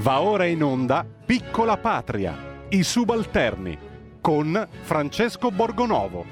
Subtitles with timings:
[0.00, 2.32] Va ora in onda Piccola Patria,
[2.68, 3.76] i subalterni,
[4.20, 6.24] con Francesco Borgonovo.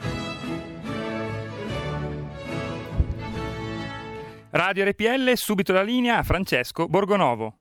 [4.50, 7.56] Radio RPL, subito la linea a Francesco Borgonovo.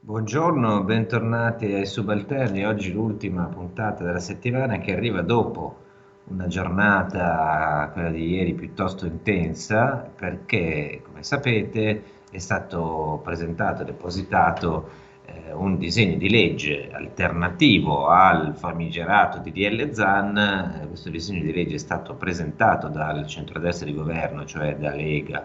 [0.00, 2.64] Buongiorno, bentornati ai subalterni.
[2.64, 5.84] Oggi l'ultima puntata della settimana che arriva dopo
[6.28, 15.06] una giornata, quella di ieri, piuttosto intensa, perché, come sapete, è stato presentato e depositato
[15.24, 20.36] eh, un disegno di legge alternativo al famigerato DDL ZAN.
[20.82, 25.44] Eh, questo disegno di legge è stato presentato dal centrodestra di governo, cioè da Lega,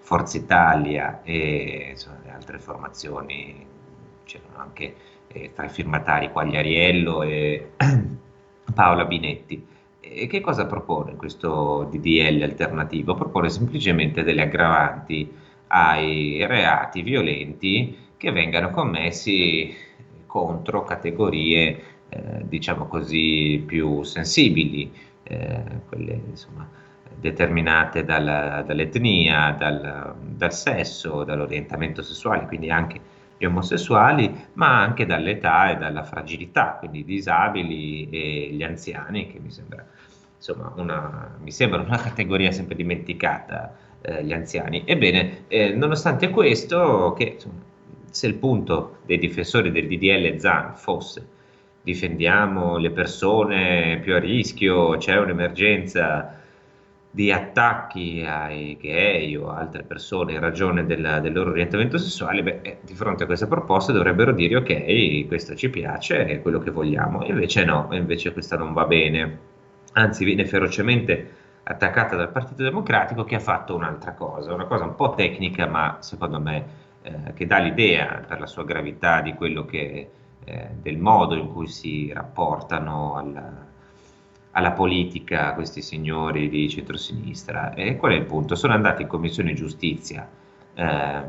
[0.00, 3.66] Forza Italia e insomma, altre formazioni,
[4.24, 4.94] c'erano anche
[5.28, 7.72] eh, tra i firmatari Quagliariello e
[8.74, 9.66] Paola Binetti.
[10.00, 13.14] E che cosa propone questo DDL alternativo?
[13.14, 15.42] Propone semplicemente delle aggravanti
[15.74, 19.74] ai reati violenti che vengano commessi
[20.24, 24.92] contro categorie, eh, diciamo così, più sensibili,
[25.24, 26.68] eh, quelle insomma,
[27.18, 33.00] determinate dalla, dall'etnia, dal, dal sesso, dall'orientamento sessuale, quindi anche
[33.36, 39.40] gli omosessuali, ma anche dall'età e dalla fragilità, quindi i disabili e gli anziani, che
[39.40, 39.84] mi sembra,
[40.36, 44.82] insomma, una, mi sembra una categoria sempre dimenticata eh, gli anziani.
[44.84, 47.62] Ebbene, eh, nonostante questo, che insomma,
[48.10, 51.26] se il punto dei difensori del DDL ZAN fosse
[51.84, 56.40] difendiamo le persone più a rischio, c'è un'emergenza
[57.10, 62.58] di attacchi ai gay o altre persone in ragione della, del loro orientamento sessuale, beh,
[62.62, 66.70] eh, di fronte a questa proposta dovrebbero dire ok, questo ci piace, è quello che
[66.70, 69.38] vogliamo, invece no, invece questa non va bene,
[69.92, 74.94] anzi viene ferocemente attaccata dal Partito Democratico che ha fatto un'altra cosa, una cosa un
[74.94, 79.64] po' tecnica ma secondo me eh, che dà l'idea per la sua gravità di quello
[79.64, 80.10] che,
[80.44, 83.52] eh, del modo in cui si rapportano alla,
[84.52, 87.74] alla politica questi signori di centrosinistra.
[87.74, 88.54] E qual è il punto?
[88.54, 90.28] Sono andati in Commissione Giustizia
[90.74, 91.22] eh,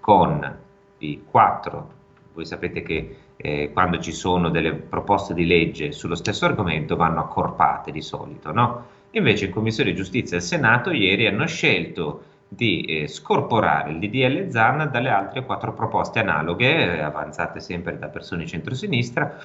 [0.00, 0.58] con
[0.98, 1.92] i quattro,
[2.34, 7.20] voi sapete che eh, quando ci sono delle proposte di legge sullo stesso argomento vanno
[7.20, 8.86] accorpate di solito, no?
[9.16, 14.88] Invece in Commissione Giustizia del Senato ieri hanno scelto di eh, scorporare il DDL ZAN
[14.90, 19.38] dalle altre quattro proposte analoghe, eh, avanzate sempre da persone di centrosinistra,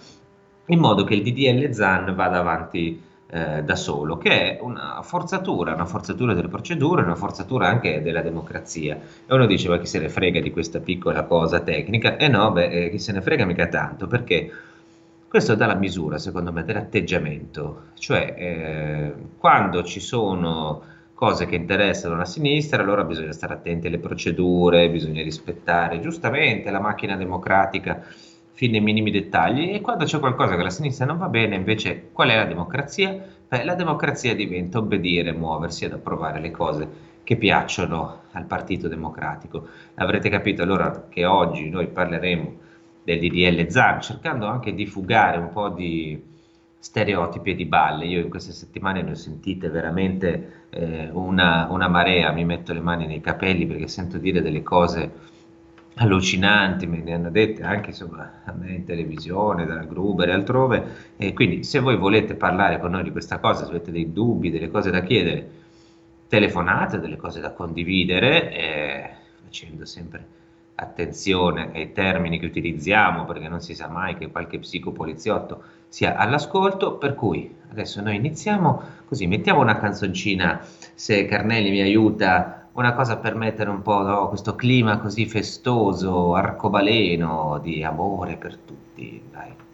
[0.66, 3.00] in modo che il DDL ZAN vada avanti
[3.32, 8.22] eh, da solo, che è una forzatura, una forzatura delle procedure, una forzatura anche della
[8.22, 9.00] democrazia.
[9.28, 12.86] E uno diceva chi se ne frega di questa piccola cosa tecnica, e no, beh,
[12.86, 14.52] eh, chi se ne frega mica tanto, perché
[15.30, 20.82] questo dà la misura, secondo me, dell'atteggiamento, cioè eh, quando ci sono
[21.14, 26.80] cose che interessano la sinistra, allora bisogna stare attenti alle procedure, bisogna rispettare giustamente la
[26.80, 28.02] macchina democratica
[28.54, 32.10] fino ai minimi dettagli e quando c'è qualcosa che la sinistra non va bene, invece
[32.12, 33.24] qual è la democrazia?
[33.48, 36.88] Beh, la democrazia diventa obbedire, muoversi ad approvare le cose
[37.24, 39.68] che piacciono al Partito Democratico.
[39.96, 42.68] Avrete capito allora che oggi noi parleremo
[43.10, 46.22] del DDL ZAN, cercando anche di fugare un po' di
[46.78, 48.06] stereotipi e di balle.
[48.06, 52.82] Io in queste settimane ne ho sentite veramente eh, una, una, marea, mi metto le
[52.82, 55.38] mani nei capelli perché sento dire delle cose
[55.96, 58.32] allucinanti, me ne hanno dette anche insomma,
[58.68, 60.84] in televisione, da Gruber e altrove,
[61.18, 64.52] e quindi se voi volete parlare con noi di questa cosa, se avete dei dubbi,
[64.52, 65.50] delle cose da chiedere,
[66.30, 69.10] telefonate, delle cose da condividere, eh,
[69.44, 70.38] facendo sempre
[70.80, 76.94] attenzione ai termini che utilizziamo perché non si sa mai che qualche psicopoliziotto sia all'ascolto,
[76.94, 80.62] per cui adesso noi iniziamo così, mettiamo una canzoncina,
[80.94, 86.36] se Carnelli mi aiuta, una cosa per mettere un po' no, questo clima così festoso,
[86.36, 89.68] arcobaleno, di amore per tutti, dai.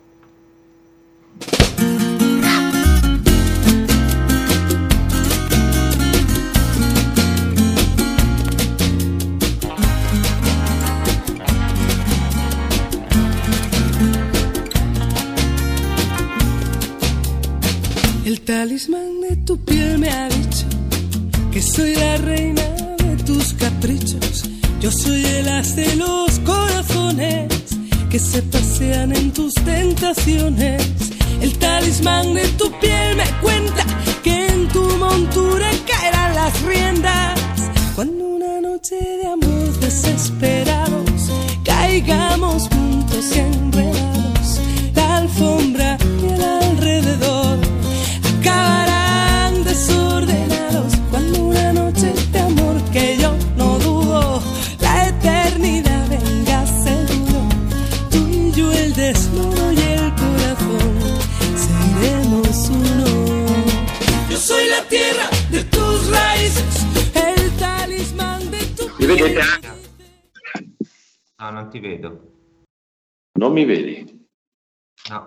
[18.46, 20.66] Talismán de tu piel me ha dicho
[21.52, 22.62] que soy la reina
[22.98, 24.44] de tus caprichos.
[24.80, 27.48] Yo soy el as de los corazones
[28.10, 30.84] que se pasean en tus tentaciones.
[31.42, 33.84] El talismán de tu piel me cuenta
[34.24, 37.40] que en tu montura caerán las riendas.
[37.96, 41.32] Cuando una noche de amor desesperados
[41.64, 44.60] caigamos juntos enredados,
[44.94, 47.45] la alfombra y el alrededor
[71.76, 72.10] ti vedo.
[73.38, 74.28] Non mi vedi?
[75.10, 75.20] No.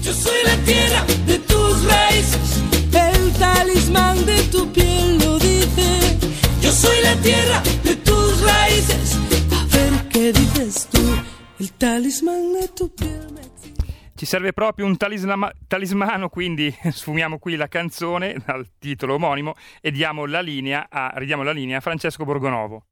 [0.00, 2.62] Yo soy la tierra de tus raíces,
[2.94, 6.18] el talismán de tu piel lo dice.
[6.60, 9.18] Yo soy la tierra de tus raíces,
[9.50, 11.02] a ver qué dices tú,
[11.58, 13.26] el talismán de tu piel.
[14.14, 19.90] Ci serve proprio un talisma- talismano, quindi sfumiamo qui la canzone dal titolo omonimo e
[19.92, 22.84] diamo la linea a, ridiamo la linea a Francesco Borgonovo.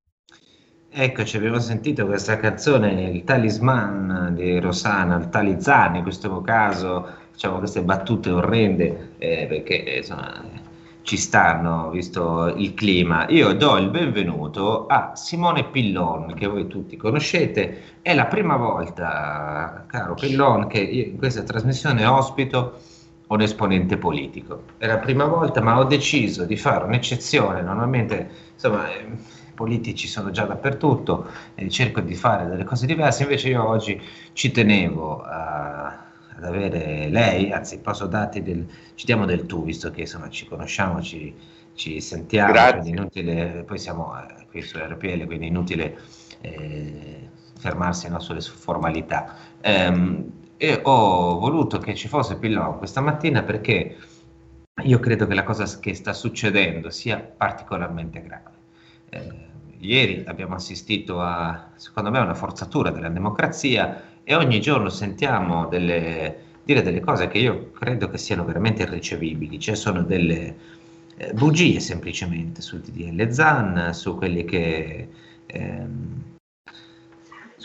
[0.98, 7.58] Eccoci, abbiamo sentito questa canzone, il talisman di Rosana, il talizzano in questo caso, diciamo
[7.58, 10.42] queste battute orrende, eh, perché insomma
[11.02, 13.28] ci stanno, visto il clima.
[13.28, 19.84] Io do il benvenuto a Simone Pillon, che voi tutti conoscete, è la prima volta,
[19.86, 22.80] caro Pillon, che in questa trasmissione ospito
[23.26, 24.62] un esponente politico.
[24.78, 27.60] È la prima volta, ma ho deciso di fare un'eccezione.
[27.60, 28.84] Normalmente, insomma,
[29.56, 33.24] politici sono già dappertutto e cerco di fare delle cose diverse.
[33.24, 34.00] Invece, io oggi
[34.32, 36.04] ci tenevo a-
[36.36, 40.46] ad avere lei, anzi, posso darti del, ci diamo del tu, visto che insomma ci
[40.46, 41.34] conosciamo, ci,
[41.74, 45.98] ci sentiamo, inutile, poi siamo eh, qui su RPL, quindi inutile
[46.42, 49.34] eh, fermarsi no, sulle formalità.
[49.60, 53.96] Ehm, e ho voluto che ci fosse Pillon questa mattina perché
[54.84, 58.50] io credo che la cosa che sta succedendo sia particolarmente grave.
[59.10, 59.45] Eh,
[59.80, 66.38] ieri abbiamo assistito a, secondo me, una forzatura della democrazia e ogni giorno sentiamo delle,
[66.64, 70.56] dire delle cose che io credo che siano veramente irricevibili, cioè sono delle
[71.16, 75.08] eh, bugie semplicemente sul DDL ZAN, su quelli che...
[75.46, 76.24] ehm,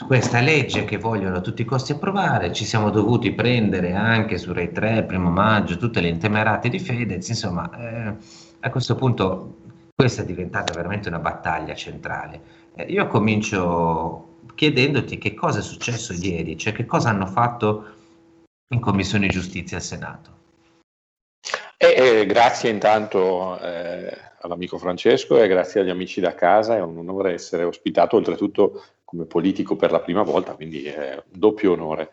[0.05, 4.51] questa legge che vogliono a tutti i costi approvare, ci siamo dovuti prendere anche su
[4.53, 8.15] Rai 3, il primo maggio, tutte le intemerate di Fedez, insomma, eh,
[8.59, 9.57] a questo punto
[10.01, 12.41] questa è diventata veramente una battaglia centrale.
[12.73, 17.85] Eh, io comincio chiedendoti che cosa è successo ieri, cioè che cosa hanno fatto
[18.69, 20.29] in Commissione Giustizia al Senato.
[21.77, 26.97] E, eh, grazie intanto eh, all'amico Francesco e grazie agli amici da casa, è un
[26.97, 32.09] onore essere ospitato oltretutto come politico per la prima volta, quindi è un doppio onore.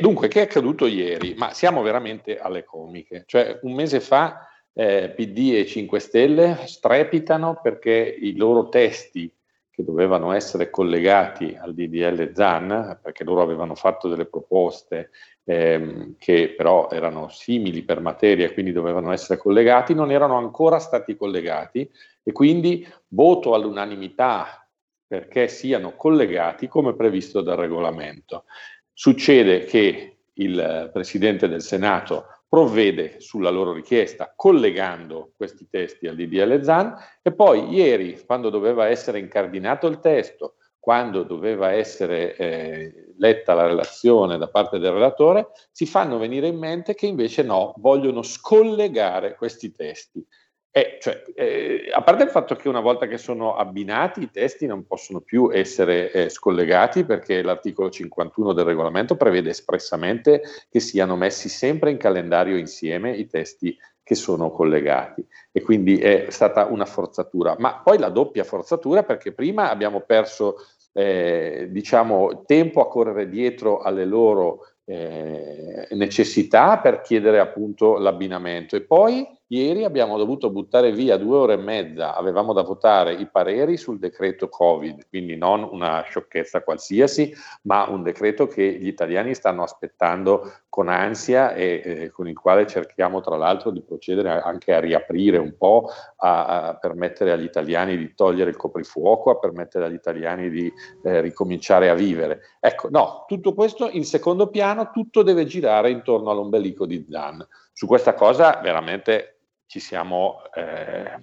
[0.00, 1.34] Dunque, che è accaduto ieri?
[1.36, 7.60] Ma siamo veramente alle comiche, cioè un mese fa eh, PD e 5 Stelle strepitano
[7.62, 9.32] perché i loro testi
[9.70, 15.10] che dovevano essere collegati al DDL ZAN, perché loro avevano fatto delle proposte
[15.44, 21.16] ehm, che però erano simili per materia quindi dovevano essere collegati, non erano ancora stati
[21.16, 21.90] collegati
[22.22, 24.68] e quindi voto all'unanimità
[25.06, 28.44] perché siano collegati come previsto dal regolamento.
[28.92, 36.60] Succede che il Presidente del Senato provvede sulla loro richiesta collegando questi testi al DDL
[36.62, 43.54] ZAN e poi ieri, quando doveva essere incardinato il testo, quando doveva essere eh, letta
[43.54, 48.22] la relazione da parte del relatore, si fanno venire in mente che invece no, vogliono
[48.22, 50.26] scollegare questi testi.
[50.72, 54.66] Eh, cioè, eh, a parte il fatto che una volta che sono abbinati i testi
[54.66, 61.16] non possono più essere eh, scollegati perché l'articolo 51 del regolamento prevede espressamente che siano
[61.16, 65.26] messi sempre in calendario insieme i testi che sono collegati.
[65.50, 70.56] E quindi è stata una forzatura, ma poi la doppia forzatura perché prima abbiamo perso
[70.92, 78.76] eh, diciamo tempo a correre dietro alle loro eh, necessità per chiedere appunto l'abbinamento.
[78.76, 83.26] E poi ieri abbiamo dovuto buttare via due ore e mezza, avevamo da votare i
[83.26, 89.34] pareri sul decreto Covid, quindi non una sciocchezza qualsiasi, ma un decreto che gli italiani
[89.34, 94.72] stanno aspettando con ansia e eh, con il quale cerchiamo tra l'altro di procedere anche
[94.72, 99.86] a riaprire un po', a, a permettere agli italiani di togliere il coprifuoco, a permettere
[99.86, 102.42] agli italiani di eh, ricominciare a vivere.
[102.60, 107.44] Ecco, no, tutto questo in secondo piano, tutto deve girare intorno all'ombelico di Zan.
[107.72, 109.39] Su questa cosa veramente
[109.70, 111.16] ci siamo eh,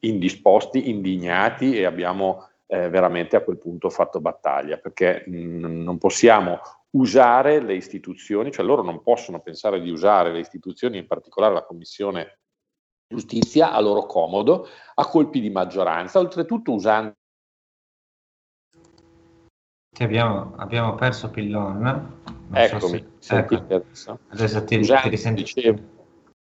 [0.00, 6.60] indisposti, indignati e abbiamo eh, veramente a quel punto fatto battaglia, perché mh, non possiamo
[6.90, 11.64] usare le istituzioni, cioè loro non possono pensare di usare le istituzioni, in particolare la
[11.64, 12.40] Commissione
[13.08, 17.14] Giustizia, a loro comodo, a colpi di maggioranza, oltretutto usando
[19.94, 21.80] Ti abbiamo, abbiamo perso Pillon.
[21.80, 24.18] Non so Eccomi, se- sentite ecco, adesso?
[24.66, 25.42] ti, ti risenti.
[25.42, 26.03] dicevo,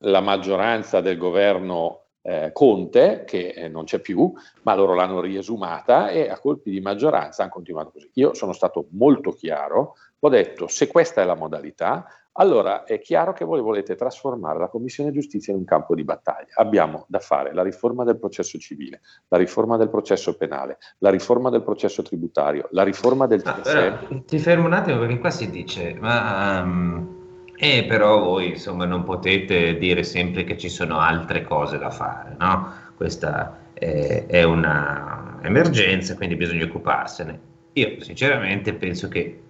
[0.00, 6.08] la maggioranza del governo eh, Conte, che eh, non c'è più, ma loro l'hanno riesumata
[6.10, 8.10] e a colpi di maggioranza hanno continuato così.
[8.14, 13.32] Io sono stato molto chiaro, ho detto se questa è la modalità, allora è chiaro
[13.32, 16.52] che voi volete trasformare la Commissione Giustizia in un campo di battaglia.
[16.54, 21.50] Abbiamo da fare la riforma del processo civile, la riforma del processo penale, la riforma
[21.50, 24.22] del processo tributario, la riforma del TSE.
[24.26, 26.60] ti fermo un attimo perché qua si dice, ma...
[26.62, 27.19] Um...
[27.62, 32.34] E però voi insomma non potete dire sempre che ci sono altre cose da fare,
[32.38, 32.72] no?
[32.96, 37.38] Questa è, è un'emergenza, quindi bisogna occuparsene.
[37.74, 39.42] Io sinceramente penso che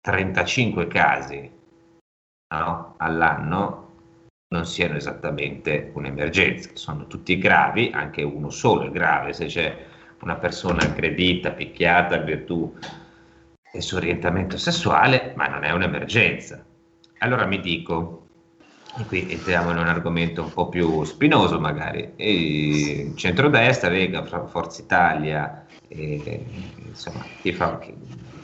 [0.00, 1.48] 35 casi
[2.52, 3.92] no, all'anno
[4.48, 9.76] non siano esattamente un'emergenza, sono tutti gravi, anche uno solo è grave, se c'è
[10.22, 12.76] una persona aggredita, picchiata in virtù
[13.72, 16.72] del suo orientamento sessuale, ma non è un'emergenza.
[17.24, 18.26] Allora mi dico,
[18.98, 24.82] e qui entriamo in un argomento un po' più spinoso magari, e centrodestra, Lega, Forza
[24.82, 26.44] Italia, e,
[26.84, 27.80] insomma chi fa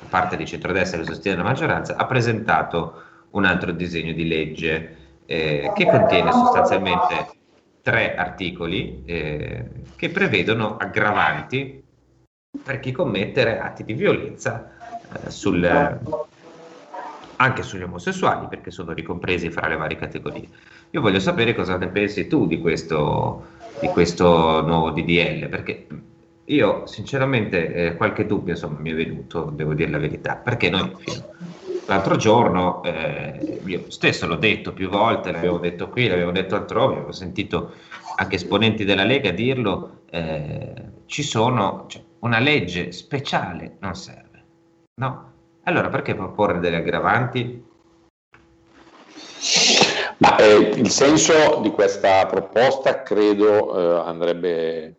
[0.09, 4.97] parte di centrodestra che sostiene la maggioranza, ha presentato un altro disegno di legge
[5.27, 7.33] eh, che contiene sostanzialmente
[7.83, 11.85] tre articoli eh, che prevedono aggravanti
[12.65, 14.73] per chi commette atti di violenza
[15.23, 15.63] eh, sul,
[17.41, 20.49] anche sugli omosessuali perché sono ricompresi fra le varie categorie.
[20.91, 23.47] Io voglio sapere cosa ne pensi tu di questo,
[23.81, 25.87] di questo nuovo DDL perché
[26.45, 30.93] io sinceramente eh, qualche dubbio insomma, mi è venuto, devo dire la verità, perché noi
[31.87, 36.97] l'altro giorno, eh, io stesso l'ho detto più volte, l'avevo detto qui, l'avevo detto altrove,
[36.97, 37.73] avevo sentito
[38.17, 40.75] anche esponenti della Lega dirlo, eh,
[41.07, 44.45] ci sono, cioè, una legge speciale non serve,
[44.97, 45.30] no?
[45.71, 47.65] Allora perché proporre delle aggravanti?
[50.17, 54.97] Ma, eh, il senso di questa proposta credo eh, andrebbe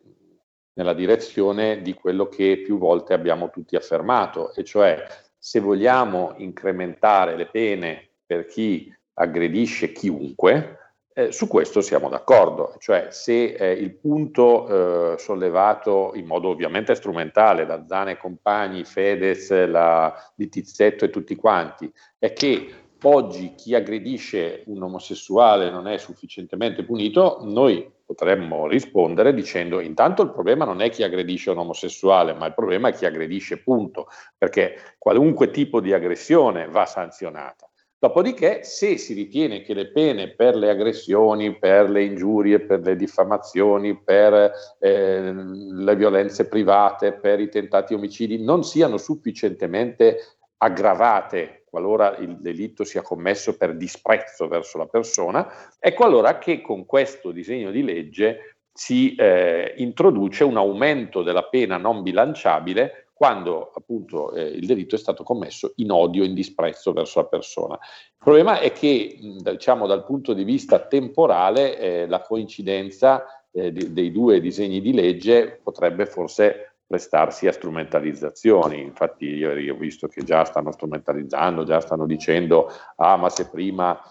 [0.76, 5.06] nella direzione di quello che più volte abbiamo tutti affermato, e cioè
[5.38, 10.78] se vogliamo incrementare le pene per chi aggredisce chiunque,
[11.14, 16.96] eh, su questo siamo d'accordo, cioè se eh, il punto eh, sollevato in modo ovviamente
[16.96, 23.56] strumentale da Zane e compagni, Fedez, la, di Tizzetto e tutti quanti, è che oggi
[23.56, 30.66] chi aggredisce un omosessuale non è sufficientemente punito, noi potremmo rispondere dicendo intanto il problema
[30.66, 35.50] non è chi aggredisce un omosessuale, ma il problema è chi aggredisce, punto, perché qualunque
[35.50, 37.71] tipo di aggressione va sanzionata.
[38.02, 42.96] Dopodiché, se si ritiene che le pene per le aggressioni, per le ingiurie, per le
[42.96, 50.18] diffamazioni, per eh, le violenze private, per i tentati omicidi non siano sufficientemente
[50.58, 56.88] aggravate qualora il delitto sia commesso per disprezzo verso la persona, ecco allora che con
[56.88, 64.34] questo disegno di legge si eh, introduce un aumento della pena non bilanciabile quando appunto
[64.34, 67.76] eh, il delitto è stato commesso in odio, in disprezzo verso la persona.
[67.76, 73.94] Il problema è che, diciamo, dal punto di vista temporale, eh, la coincidenza eh, di,
[73.94, 78.82] dei due disegni di legge potrebbe forse prestarsi a strumentalizzazioni.
[78.82, 84.02] Infatti ieri ho visto che già stanno strumentalizzando, già stanno dicendo, ah ma se prima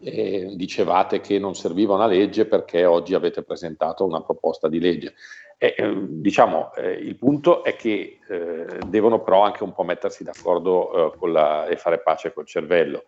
[0.00, 5.14] eh, dicevate che non serviva una legge perché oggi avete presentato una proposta di legge.
[5.58, 10.22] E, eh, diciamo, eh, il punto è che eh, devono però anche un po' mettersi
[10.22, 13.04] d'accordo eh, la, e fare pace col cervello.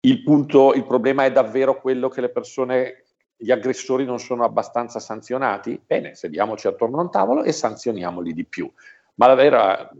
[0.00, 3.04] Il, punto, il problema è davvero quello che le persone
[3.36, 5.80] gli aggressori non sono abbastanza sanzionati?
[5.84, 8.70] Bene, sediamoci attorno a un tavolo e sanzioniamoli di più.
[9.14, 9.90] Ma la vera,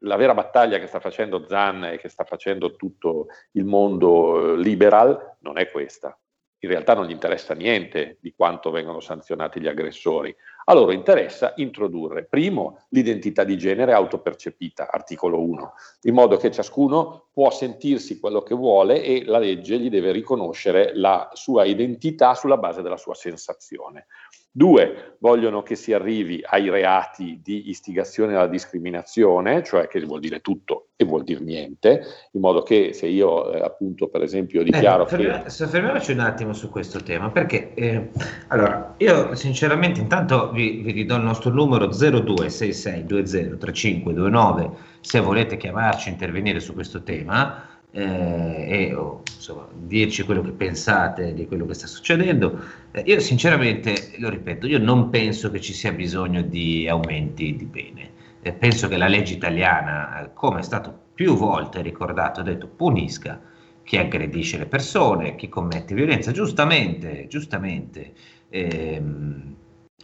[0.00, 4.56] la vera battaglia che sta facendo Zan e che sta facendo tutto il mondo eh,
[4.56, 6.16] liberal non è questa.
[6.60, 10.34] In realtà non gli interessa niente di quanto vengono sanzionati gli aggressori,
[10.68, 15.72] a loro interessa introdurre, primo, l'identità di genere autopercepita, articolo 1,
[16.02, 20.94] in modo che ciascuno può sentirsi quello che vuole e la legge gli deve riconoscere
[20.94, 24.08] la sua identità sulla base della sua sensazione.
[24.50, 30.40] Due, vogliono che si arrivi ai reati di istigazione alla discriminazione, cioè che vuol dire
[30.40, 32.02] tutto e vuol dire niente,
[32.32, 35.50] in modo che se io eh, appunto per esempio dichiaro eh, fermi, che...
[35.50, 38.08] Soffermiamoci un attimo su questo tema, perché eh,
[38.48, 46.58] allora io sinceramente intanto vi, vi ridò il nostro numero 0266203529 se volete chiamarci, intervenire
[46.58, 51.86] su questo tema eh, e oh, insomma, dirci quello che pensate di quello che sta
[51.86, 52.60] succedendo.
[52.90, 57.66] Eh, io sinceramente, lo ripeto, io non penso che ci sia bisogno di aumenti di
[57.66, 58.16] pene.
[58.40, 62.68] Eh, penso che la legge italiana, eh, come è stato più volte ricordato, ha detto
[62.68, 63.40] punisca
[63.82, 68.12] chi aggredisce le persone, chi commette violenza, giustamente, giustamente
[68.50, 69.56] ehm,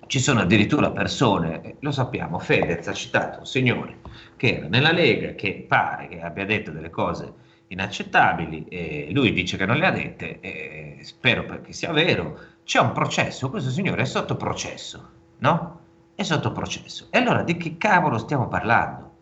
[0.07, 3.99] ci sono addirittura persone, eh, lo sappiamo, Fedez ha citato un signore
[4.37, 7.33] che era nella Lega, che pare che abbia detto delle cose
[7.69, 12.81] inaccettabili, e lui dice che non le ha dette, e spero che sia vero, c'è
[12.81, 15.81] un processo, questo signore è sotto processo, no?
[16.15, 17.09] È sotto processo.
[17.11, 19.13] E allora di che cavolo stiamo parlando?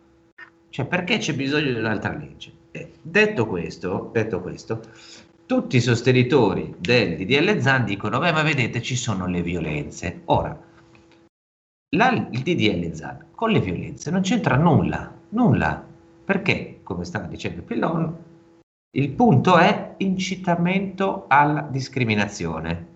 [0.69, 2.51] Cioè perché c'è bisogno di un'altra legge?
[3.01, 4.81] Detto, questo, detto questo,
[5.45, 10.21] tutti i sostenitori del DDL Zan dicono, beh ma vedete ci sono le violenze.
[10.25, 10.59] Ora,
[11.95, 15.85] la, il DDL Zan con le violenze non c'entra nulla, nulla,
[16.25, 18.17] perché, come stava dicendo Pillon,
[18.95, 22.92] il punto è incitamento alla discriminazione.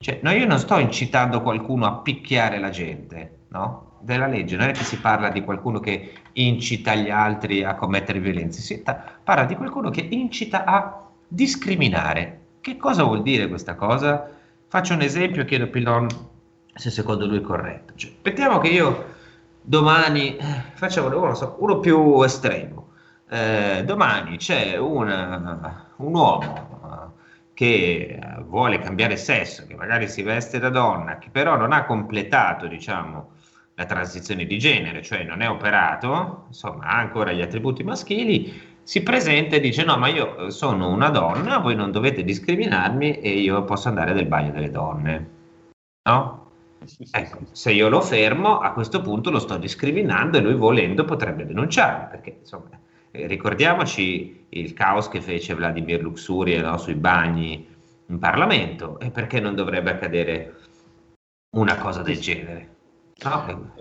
[0.00, 3.98] Cioè, no, io non sto incitando qualcuno a picchiare la gente, no?
[4.00, 8.20] Della legge non è che si parla di qualcuno che incita gli altri a commettere
[8.20, 12.40] violenze, si parla di qualcuno che incita a discriminare.
[12.60, 14.30] Che cosa vuol dire questa cosa?
[14.68, 16.06] Faccio un esempio e chiedo a Pillon
[16.74, 17.94] se secondo lui è corretto.
[17.96, 19.14] Cioè, mettiamo che io
[19.60, 22.90] domani, eh, facciamo uno, uno più estremo,
[23.28, 26.77] eh, domani c'è una, un uomo
[27.58, 32.68] che vuole cambiare sesso, che magari si veste da donna, che però non ha completato,
[32.68, 33.30] diciamo,
[33.74, 39.02] la transizione di genere, cioè non è operato, insomma, ha ancora gli attributi maschili, si
[39.02, 43.64] presenta e dice no, ma io sono una donna, voi non dovete discriminarmi e io
[43.64, 45.30] posso andare nel bagno delle donne.
[46.08, 46.50] No?
[47.10, 51.44] Ecco, se io lo fermo, a questo punto lo sto discriminando e lui volendo potrebbe
[51.44, 57.66] denunciarmi, perché insomma eh, ricordiamoci il caos che fece Vladimir Luxuria no, sui bagni
[58.06, 60.54] in Parlamento e perché non dovrebbe accadere
[61.56, 62.76] una cosa del genere.
[63.24, 63.74] No?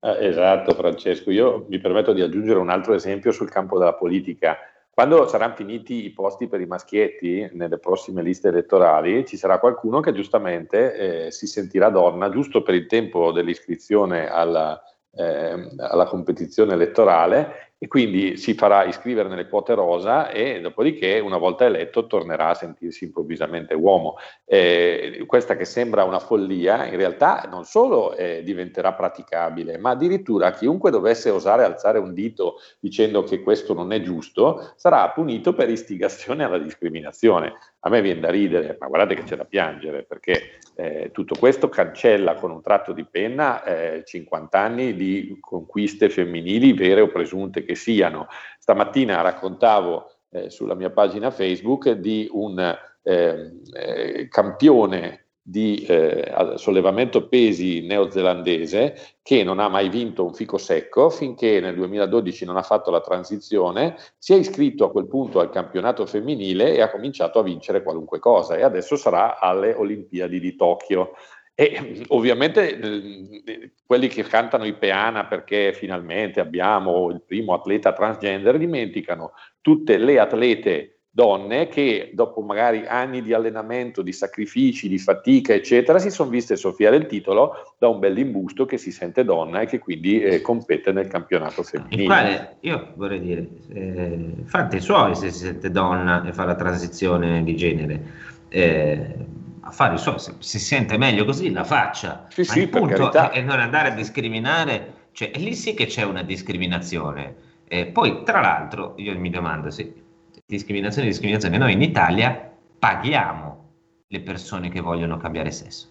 [0.00, 4.56] Eh, esatto Francesco, io mi permetto di aggiungere un altro esempio sul campo della politica.
[4.90, 10.00] Quando saranno finiti i posti per i maschietti nelle prossime liste elettorali, ci sarà qualcuno
[10.00, 14.80] che giustamente eh, si sentirà donna giusto per il tempo dell'iscrizione alla,
[15.14, 21.36] eh, alla competizione elettorale e quindi si farà iscrivere nelle quote rosa e dopodiché una
[21.36, 24.16] volta eletto tornerà a sentirsi improvvisamente uomo.
[24.44, 30.52] Eh, questa che sembra una follia in realtà non solo eh, diventerà praticabile, ma addirittura
[30.52, 35.68] chiunque dovesse osare alzare un dito dicendo che questo non è giusto sarà punito per
[35.68, 37.54] istigazione alla discriminazione.
[37.86, 41.68] A me viene da ridere, ma guardate che c'è da piangere perché eh, tutto questo
[41.68, 43.62] cancella con un tratto di penna
[44.02, 48.26] 50 anni di conquiste femminili vere o presunte che siano.
[48.58, 57.28] Stamattina raccontavo eh, sulla mia pagina Facebook di un eh, eh, campione di eh, sollevamento
[57.28, 62.62] pesi neozelandese che non ha mai vinto un fico secco finché nel 2012 non ha
[62.62, 67.38] fatto la transizione, si è iscritto a quel punto al campionato femminile e ha cominciato
[67.38, 71.12] a vincere qualunque cosa e adesso sarà alle Olimpiadi di Tokyo.
[71.54, 78.58] E ovviamente eh, quelli che cantano i Peana perché finalmente abbiamo il primo atleta transgender
[78.58, 85.54] dimenticano tutte le atlete donne che dopo magari anni di allenamento, di sacrifici, di fatica,
[85.54, 89.66] eccetera, si sono viste soffiare il titolo da un bell'imbusto che si sente donna e
[89.66, 92.02] che quindi eh, compete nel campionato femminile.
[92.02, 96.44] Il quale, io vorrei dire, eh, fate i suoi se si sente donna e fa
[96.44, 98.02] la transizione di genere.
[98.50, 99.14] Eh,
[99.60, 102.26] a fare i suoi, se si sente meglio così la faccia.
[102.28, 105.86] Sì, Ma sì, il punto è, è, non andare a discriminare, cioè lì sì che
[105.86, 107.36] c'è una discriminazione.
[107.66, 110.04] Eh, poi, tra l'altro, io mi domando se
[110.46, 113.64] discriminazione discriminazione, noi in Italia paghiamo
[114.06, 115.88] le persone che vogliono cambiare sesso.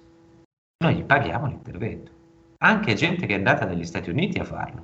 [0.83, 2.11] Noi gli paghiamo l'intervento.
[2.59, 4.81] Anche gente che è andata negli Stati Uniti a farlo,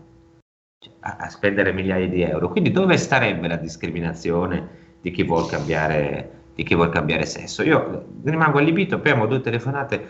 [0.78, 2.50] cioè, a, a spendere migliaia di euro.
[2.50, 7.64] Quindi dove starebbe la discriminazione di chi vuole cambiare di chi vuole cambiare sesso.
[7.64, 10.08] Io rimango allibito, abbiamo due telefonate.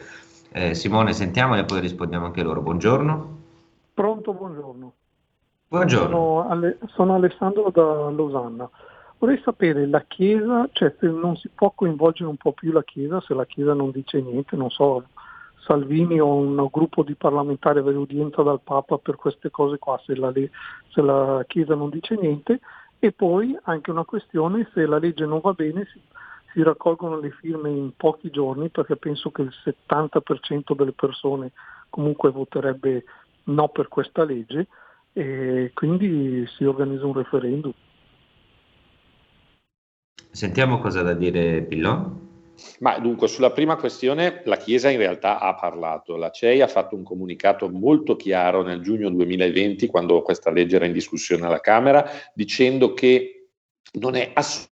[0.52, 2.62] Eh, Simone, sentiamole e poi rispondiamo anche loro.
[2.62, 3.38] Buongiorno.
[3.94, 4.94] Pronto, buongiorno.
[5.68, 6.10] Buongiorno.
[6.10, 8.70] Sono, Ale- sono Alessandro da Losanna.
[9.22, 13.22] Vorrei sapere la Chiesa, cioè se non si può coinvolgere un po' più la Chiesa,
[13.22, 15.06] se la Chiesa non dice niente, non so,
[15.60, 20.16] Salvini o un gruppo di parlamentari avere udienza dal Papa per queste cose qua, se
[20.16, 22.62] la, se la Chiesa non dice niente,
[22.98, 26.02] e poi anche una questione, se la legge non va bene, si,
[26.52, 31.52] si raccolgono le firme in pochi giorni perché penso che il 70% delle persone
[31.92, 33.04] comunque voterebbe
[33.44, 34.68] no per questa legge
[35.14, 37.74] e quindi si organizza un referendum.
[40.32, 42.30] Sentiamo cosa da dire Pillon.
[42.80, 46.16] Ma dunque, sulla prima questione la Chiesa in realtà ha parlato.
[46.16, 50.86] La CEI ha fatto un comunicato molto chiaro nel giugno 2020, quando questa legge era
[50.86, 53.50] in discussione alla Camera, dicendo che
[53.94, 54.70] non è assolutamente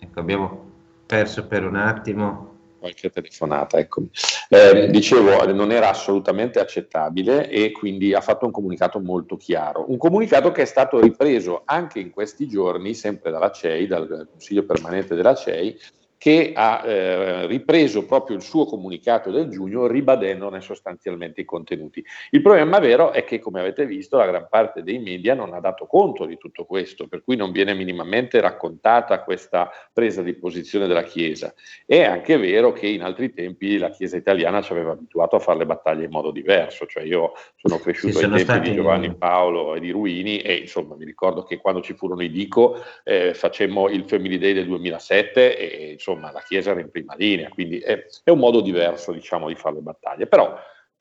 [0.00, 0.70] Ecco, abbiamo,
[1.06, 4.10] perso per un attimo qualche telefonata, eccomi.
[4.48, 9.84] Eh, dicevo, non era assolutamente accettabile e quindi ha fatto un comunicato molto chiaro.
[9.88, 14.64] Un comunicato che è stato ripreso anche in questi giorni, sempre dalla CEI, dal Consiglio
[14.64, 15.78] permanente della CEI,
[16.18, 22.04] che ha eh, ripreso proprio il suo comunicato del giugno ribadendone sostanzialmente i contenuti.
[22.30, 25.60] Il problema vero è che, come avete visto, la gran parte dei media non ha
[25.60, 30.88] dato conto di tutto questo, per cui non viene minimamente raccontata questa presa di posizione
[30.88, 31.54] della Chiesa.
[31.86, 35.58] È anche vero che in altri tempi la Chiesa italiana ci aveva abituato a fare
[35.58, 38.70] le battaglie in modo diverso, cioè io sono cresciuto sì, ai tempi stati...
[38.70, 42.30] di Giovanni Paolo e di Ruini e insomma mi ricordo che quando ci furono i
[42.30, 47.14] Dico eh, facemmo il Family Day del 2007 e insomma la Chiesa era in prima
[47.16, 50.58] linea, quindi è, è un modo diverso diciamo, di fare le battaglie, però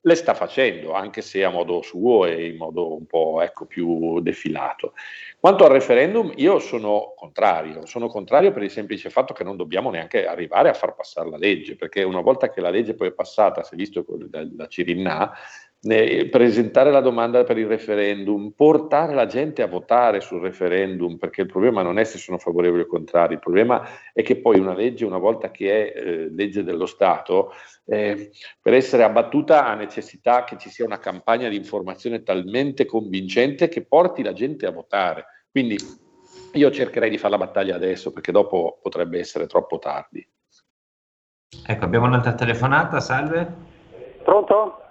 [0.07, 4.21] le sta facendo, anche se a modo suo e in modo un po' ecco, più
[4.21, 4.93] defilato.
[5.39, 9.89] Quanto al referendum, io sono contrario, sono contrario per il semplice fatto che non dobbiamo
[9.89, 13.13] neanche arrivare a far passare la legge, perché una volta che la legge poi è
[13.13, 15.33] passata, si è visto da, da Cirinna,
[16.29, 21.47] presentare la domanda per il referendum, portare la gente a votare sul referendum, perché il
[21.47, 25.05] problema non è se sono favorevoli o contrari, il problema è che poi una legge,
[25.05, 27.51] una volta che è eh, legge dello Stato,
[27.85, 33.67] eh, per essere abbattuta ha necessità che ci sia una campagna di informazione talmente convincente
[33.67, 35.25] che porti la gente a votare.
[35.49, 35.77] Quindi
[36.53, 40.27] io cercherei di fare la battaglia adesso, perché dopo potrebbe essere troppo tardi.
[41.65, 43.75] Ecco, abbiamo un'altra telefonata, salve.
[44.23, 44.81] Pronto?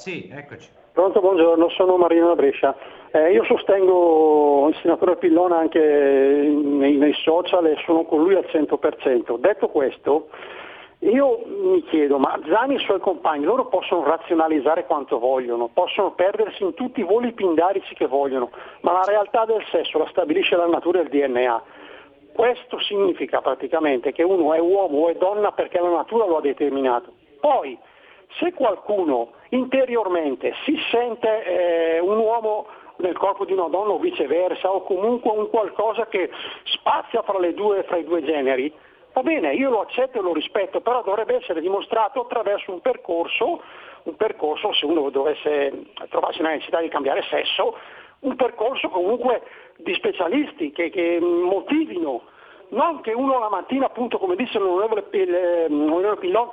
[0.00, 0.66] Sì, eccoci.
[0.94, 2.74] Pronto, buongiorno, sono Marino da Brescia.
[3.10, 8.46] Eh, io sostengo il senatore Pillona anche nei, nei, social e sono con lui al
[8.50, 9.36] 100%.
[9.36, 10.30] Detto questo,
[11.00, 16.12] io mi chiedo, ma Zani e i suoi compagni, loro possono razionalizzare quanto vogliono, possono
[16.12, 20.56] perdersi in tutti i voli pindarici che vogliono, ma la realtà del sesso la stabilisce
[20.56, 21.62] la natura e il DNA.
[22.32, 26.40] Questo significa praticamente che uno è uomo o è donna perché la natura lo ha
[26.40, 27.12] determinato.
[27.38, 27.78] Poi,
[28.38, 32.66] se qualcuno interiormente si sente eh, un uomo
[32.96, 36.30] nel corpo di una donna o viceversa o comunque un qualcosa che
[36.64, 38.72] spazia fra, due, fra i due generi,
[39.12, 43.62] va bene, io lo accetto e lo rispetto, però dovrebbe essere dimostrato attraverso un percorso,
[44.04, 45.72] un percorso se uno dovesse
[46.08, 47.76] trovarsi nella necessità di cambiare sesso,
[48.20, 49.42] un percorso comunque
[49.78, 52.22] di specialisti che, che motivino,
[52.68, 56.48] non che uno la mattina appunto come disse l'onorevole, Pillon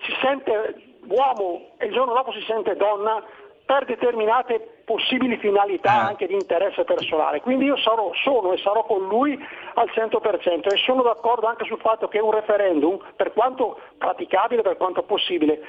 [0.00, 3.22] si sente uomo e il giorno dopo si sente donna
[3.64, 6.06] per determinate possibili finalità ah.
[6.08, 7.40] anche di interesse personale.
[7.40, 9.38] Quindi io sarò, sono e sarò con lui
[9.74, 14.76] al 100% e sono d'accordo anche sul fatto che un referendum, per quanto praticabile, per
[14.76, 15.60] quanto possibile,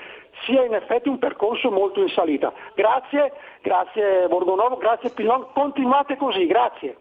[0.45, 2.51] sia in effetti un percorso molto in salita.
[2.75, 6.97] Grazie, grazie Borgonovo, grazie Pillon, continuate così, grazie.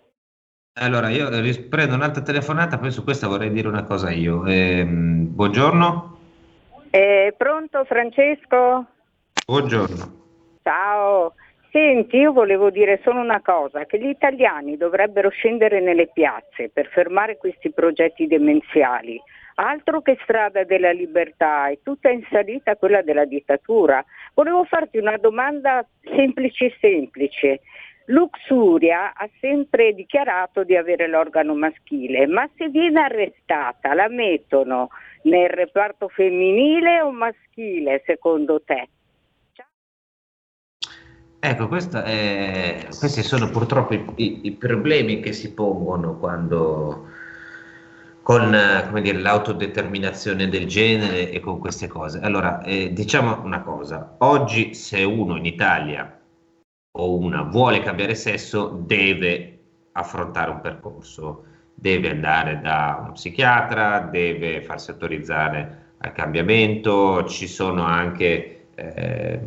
[0.76, 1.28] Allora, io
[1.68, 4.44] prendo un'altra telefonata, poi su questa vorrei dire una cosa io.
[4.46, 6.13] Eh, buongiorno.
[6.96, 8.86] Eh, pronto Francesco?
[9.44, 9.96] Buongiorno.
[10.62, 11.34] Ciao.
[11.72, 16.86] Senti, io volevo dire solo una cosa, che gli italiani dovrebbero scendere nelle piazze per
[16.86, 19.20] fermare questi progetti demenziali.
[19.56, 24.04] Altro che strada della libertà, è tutta in salita quella della dittatura.
[24.32, 27.62] Volevo farti una domanda semplice semplice.
[28.06, 34.90] Luxuria ha sempre dichiarato di avere l'organo maschile, ma se viene arrestata la mettono
[35.24, 38.88] nel reparto femminile o maschile secondo te?
[41.38, 47.08] Ecco, è, questi sono purtroppo i, i, i, problemi che si pongono quando
[48.22, 48.50] con
[49.02, 52.20] dire, l'autodeterminazione del genere e con queste cose.
[52.20, 56.18] Allora, eh, diciamo una cosa, oggi se uno in Italia
[56.96, 59.58] o una vuole cambiare sesso deve
[59.92, 67.84] affrontare un percorso deve andare da uno psichiatra, deve farsi autorizzare al cambiamento, ci sono
[67.84, 69.40] anche, eh,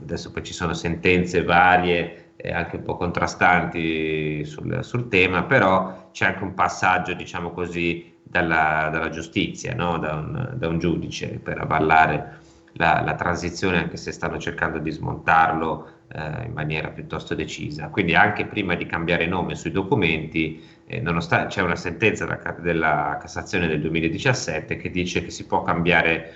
[0.00, 6.08] adesso poi ci sono sentenze varie e anche un po' contrastanti sul, sul, tema, però
[6.12, 9.98] c'è anche un passaggio, diciamo così, dalla, dalla giustizia, no?
[9.98, 12.38] da, un, da, un, giudice per avallare
[12.74, 17.88] la, la, transizione, anche se stanno cercando di smontarlo eh, in maniera piuttosto decisa.
[17.88, 23.68] Quindi anche prima di cambiare nome sui documenti eh, c'è una sentenza della, della, Cassazione
[23.68, 26.34] del 2017 che dice che si può cambiare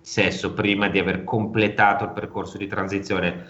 [0.00, 3.46] sesso prima di aver completato il percorso di transizione,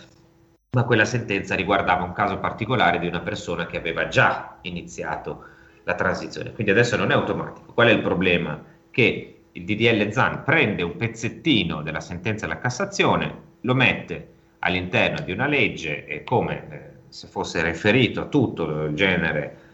[0.70, 5.44] ma quella sentenza riguardava un caso particolare di una persona che aveva già iniziato
[5.84, 7.72] la transizione, quindi adesso non è automatico.
[7.72, 8.62] Qual è il problema?
[8.90, 14.28] Che il DDL ZAN prende un pezzettino della sentenza della Cassazione, lo mette
[14.60, 19.68] all'interno di una legge e come eh, se fosse riferito a tutto il genere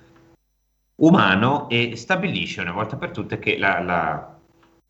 [0.96, 4.38] umano e stabilisce una volta per tutte che la, la,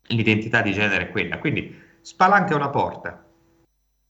[0.07, 1.39] l'identità di genere è quella.
[1.39, 3.25] Quindi spalanca una porta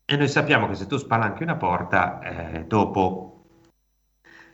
[0.06, 3.44] e noi sappiamo che se tu spalanchi una porta, eh, dopo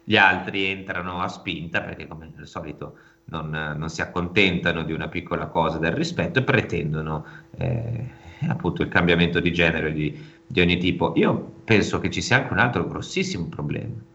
[0.03, 5.07] gli altri entrano a spinta perché come al solito non, non, si accontentano di una
[5.07, 7.25] piccola cosa del rispetto e pretendono
[7.57, 8.09] eh,
[8.47, 11.13] appunto il cambiamento di genere di, di ogni tipo.
[11.15, 14.11] Io penso che ci sia anche un altro grossissimo problema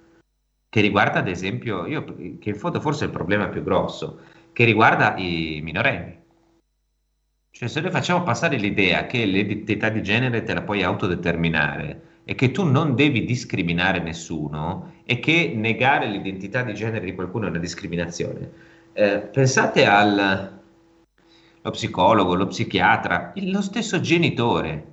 [0.69, 2.05] che riguarda ad esempio, io,
[2.39, 4.21] che in fondo forse è il problema più grosso,
[4.53, 6.17] che riguarda i minorenni.
[7.51, 12.35] Cioè se noi facciamo passare l'idea che l'identità di genere te la puoi autodeterminare e
[12.35, 17.51] che tu non devi discriminare nessuno e che negare l'identità di genere di qualcuno è
[17.51, 18.51] una discriminazione,
[18.93, 20.57] eh, pensate al
[21.61, 24.87] lo psicologo, lo psichiatra, il, lo stesso genitore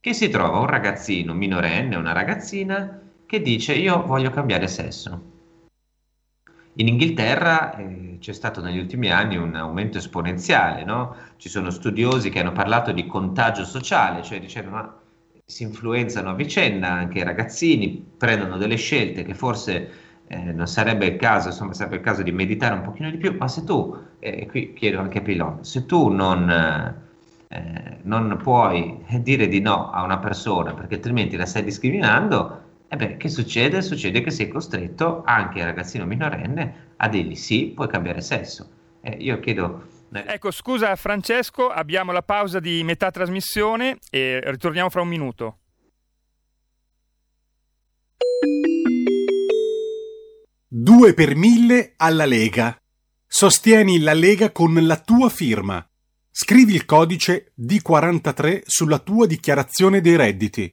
[0.00, 5.34] che si trova un ragazzino minorenne, una ragazzina che dice io voglio cambiare sesso.
[6.78, 11.16] In Inghilterra eh, c'è stato negli ultimi anni un aumento esponenziale, no?
[11.36, 15.00] ci sono studiosi che hanno parlato di contagio sociale, cioè dicendo ma
[15.44, 19.90] si influenzano a vicenda anche i ragazzini, prendono delle scelte che forse
[20.26, 23.34] eh, non sarebbe il caso, insomma sarebbe il caso di meditare un pochino di più,
[23.38, 26.50] ma se tu, e eh, qui chiedo anche a Pilon, se tu non,
[27.48, 32.96] eh, non puoi dire di no a una persona perché altrimenti la stai discriminando, e
[32.96, 33.82] beh, che succede?
[33.82, 38.68] Succede che sei costretto anche al ragazzino minorenne a dirgli sì, puoi cambiare sesso.
[39.00, 39.94] Eh, io chiedo...
[40.12, 45.58] Eh, ecco, scusa Francesco, abbiamo la pausa di metà trasmissione e ritorniamo fra un minuto.
[50.68, 52.76] Due per mille alla Lega.
[53.26, 55.84] Sostieni la Lega con la tua firma.
[56.30, 60.72] Scrivi il codice D43 sulla tua dichiarazione dei redditi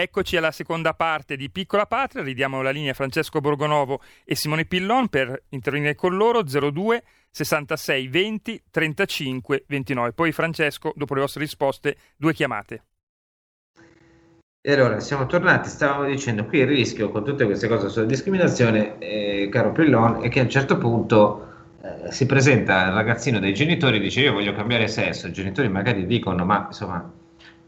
[0.00, 4.64] Eccoci alla seconda parte di Piccola Patria, ridiamo la linea a Francesco Borgonovo e Simone
[4.64, 10.12] Pillon per intervenire con loro 02 66 20 35 29.
[10.12, 12.84] Poi Francesco, dopo le vostre risposte, due chiamate.
[14.62, 18.96] E allora siamo tornati, stavamo dicendo qui il rischio con tutte queste cose sulla discriminazione,
[19.00, 21.46] eh, caro Pillon, è che a un certo punto
[21.82, 25.68] eh, si presenta il ragazzino dei genitori e dice io voglio cambiare sesso, i genitori
[25.68, 27.19] magari dicono ma insomma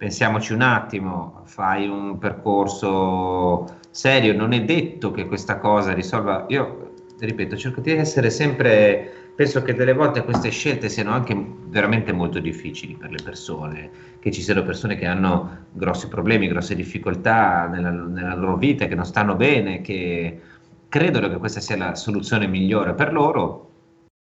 [0.02, 6.94] pensiamoci un attimo, fai un percorso serio, non è detto che questa cosa risolva, io
[7.20, 11.36] ripeto cerco di essere sempre penso che delle volte queste scelte siano anche
[11.68, 16.74] veramente molto difficili per le persone, che ci siano persone che hanno grossi problemi, grosse
[16.74, 20.40] difficoltà nella, nella loro vita, che non stanno bene, che
[20.88, 23.70] credono che questa sia la soluzione migliore per loro.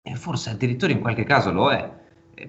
[0.00, 1.95] E forse addirittura in qualche caso lo è,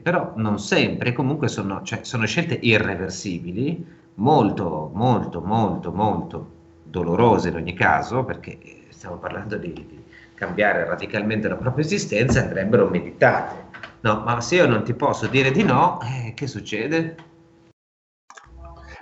[0.02, 6.52] però non sempre, comunque sono, cioè, sono scelte irreversibili, molto, molto, molto, molto
[6.84, 8.58] dolorose in ogni caso, perché
[8.90, 13.66] stiamo parlando di, di cambiare radicalmente la propria esistenza andrebbero meditate.
[14.02, 17.16] No, ma se io non ti posso dire di no, eh, che succede?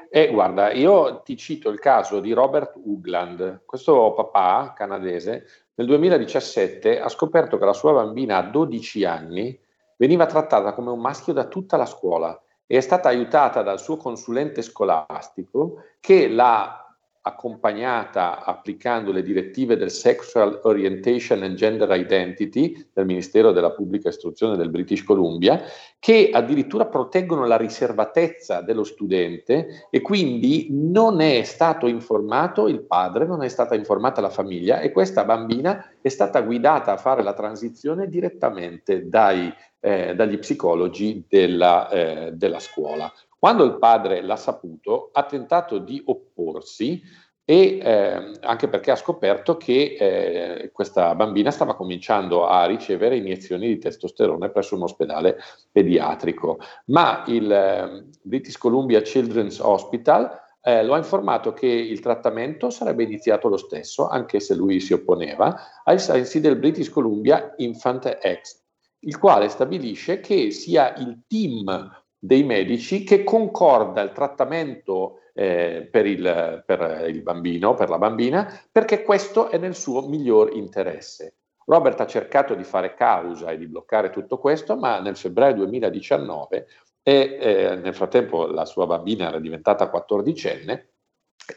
[0.09, 3.63] Eh, guarda, io ti cito il caso di Robert Ugland.
[3.65, 5.45] Questo papà canadese
[5.75, 9.59] nel 2017 ha scoperto che la sua bambina a 12 anni
[9.97, 13.97] veniva trattata come un maschio da tutta la scuola e è stata aiutata dal suo
[13.97, 16.84] consulente scolastico che l'ha
[17.27, 24.55] accompagnata applicando le direttive del Sexual Orientation and Gender Identity del Ministero della Pubblica Istruzione
[24.55, 25.59] del British Columbia,
[25.97, 33.25] che addirittura proteggono la riservatezza dello studente e quindi non è stato informato il padre,
[33.25, 37.33] non è stata informata la famiglia e questa bambina è stata guidata a fare la
[37.33, 43.11] transizione direttamente dai, eh, dagli psicologi della, eh, della scuola.
[43.45, 46.99] Quando il padre l'ha saputo, ha tentato di opporsi
[47.45, 53.67] e eh, anche perché ha scoperto che eh, questa bambina stava cominciando a ricevere iniezioni
[53.67, 55.37] di testosterone presso un ospedale
[55.71, 60.27] pediatrico, ma il eh, British Columbia Children's Hospital
[60.59, 64.93] eh, lo ha informato che il trattamento sarebbe iniziato lo stesso, anche se lui si
[64.93, 68.63] opponeva, ai sensi del British Columbia Infant Act,
[69.01, 76.05] il quale stabilisce che sia il team dei medici che concorda il trattamento eh, per,
[76.05, 81.35] il, per il bambino, per la bambina, perché questo è nel suo miglior interesse.
[81.65, 86.67] Robert ha cercato di fare causa e di bloccare tutto questo, ma nel febbraio 2019,
[87.03, 90.93] e eh, nel frattempo la sua bambina era diventata quattordicenne,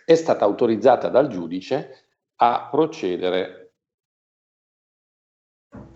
[0.04, 2.04] è stata autorizzata dal giudice
[2.37, 3.72] a procedere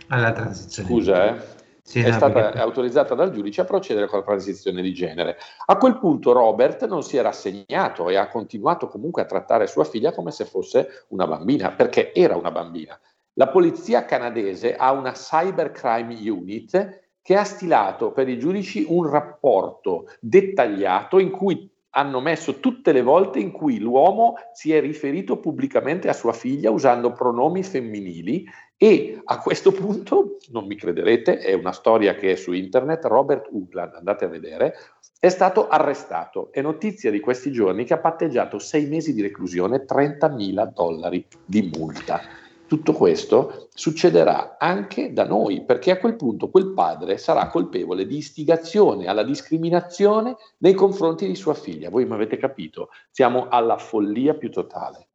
[0.09, 0.89] alla transizione.
[0.89, 1.62] Scusa, eh?
[1.85, 2.59] Sì, è no, stata perché...
[2.59, 5.37] autorizzata dal giudice a procedere con la transizione di genere.
[5.67, 9.85] A quel punto Robert non si è rassegnato e ha continuato comunque a trattare sua
[9.85, 12.99] figlia come se fosse una bambina, perché era una bambina.
[13.35, 20.09] La polizia canadese ha una cybercrime unit che ha stilato per i giudici un rapporto
[20.21, 26.09] dettagliato in cui hanno messo tutte le volte in cui l'uomo si è riferito pubblicamente
[26.09, 28.47] a sua figlia usando pronomi femminili
[28.83, 33.47] e a questo punto, non mi crederete, è una storia che è su internet, Robert
[33.49, 34.75] Ugland, andate a vedere,
[35.21, 36.51] è stato arrestato.
[36.51, 41.71] È notizia di questi giorni che ha patteggiato sei mesi di reclusione, 30.000 dollari di
[41.73, 42.23] multa
[42.67, 48.17] tutto questo succederà anche da noi, perché a quel punto quel padre sarà colpevole di
[48.17, 51.91] istigazione alla discriminazione nei confronti di sua figlia.
[51.91, 52.89] Voi mi avete capito?
[53.11, 55.09] Siamo alla follia più totale.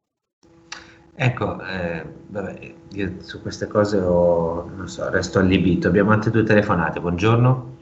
[1.20, 5.88] Ecco, eh, vabbè, io su queste cose ho, non so, resto allibito.
[5.88, 7.76] Abbiamo altre due telefonate, buongiorno.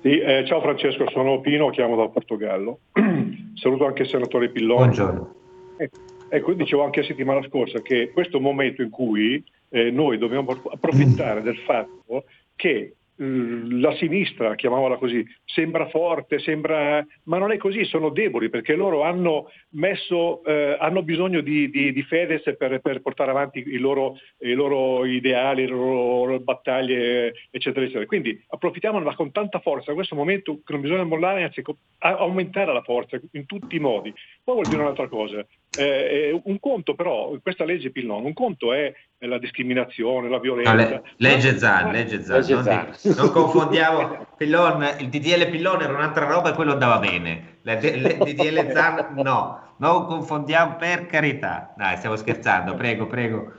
[0.00, 2.78] Sì, eh, ciao Francesco, sono Pino, chiamo dal Portogallo.
[3.54, 4.84] Saluto anche il senatore Pillone.
[4.84, 5.34] Buongiorno.
[5.76, 5.90] Eh,
[6.34, 10.18] Ecco, dicevo anche la settimana scorsa che questo è un momento in cui eh, noi
[10.18, 12.24] dobbiamo approfittare del fatto
[12.56, 17.04] che la sinistra, chiamiamola così, sembra forte, sembra...
[17.24, 21.92] ma non è così, sono deboli perché loro hanno, messo, eh, hanno bisogno di, di,
[21.92, 27.84] di Fedez per, per, portare avanti i loro, i loro, ideali, le loro battaglie, eccetera,
[27.84, 28.06] eccetera.
[28.06, 31.62] Quindi approfittiamone con tanta forza, in questo momento che non bisogna mollare, anzi
[31.98, 34.12] aumentare la forza in tutti i modi.
[34.42, 35.46] Poi vuol dire un'altra cosa,
[35.78, 40.72] eh, un conto però, questa legge Pillon, un conto è la discriminazione, la violenza.
[40.72, 42.40] No, le, legge Zan, legge Zan.
[42.40, 42.92] Legge Zan.
[43.02, 47.58] Non, non, confondiamo, Pillon, il DDL Pillon era un'altra roba e quello andava bene.
[47.62, 51.72] Il DDL Zan no, non confondiamo per carità.
[51.76, 53.52] Dai, stiamo scherzando, prego, prego.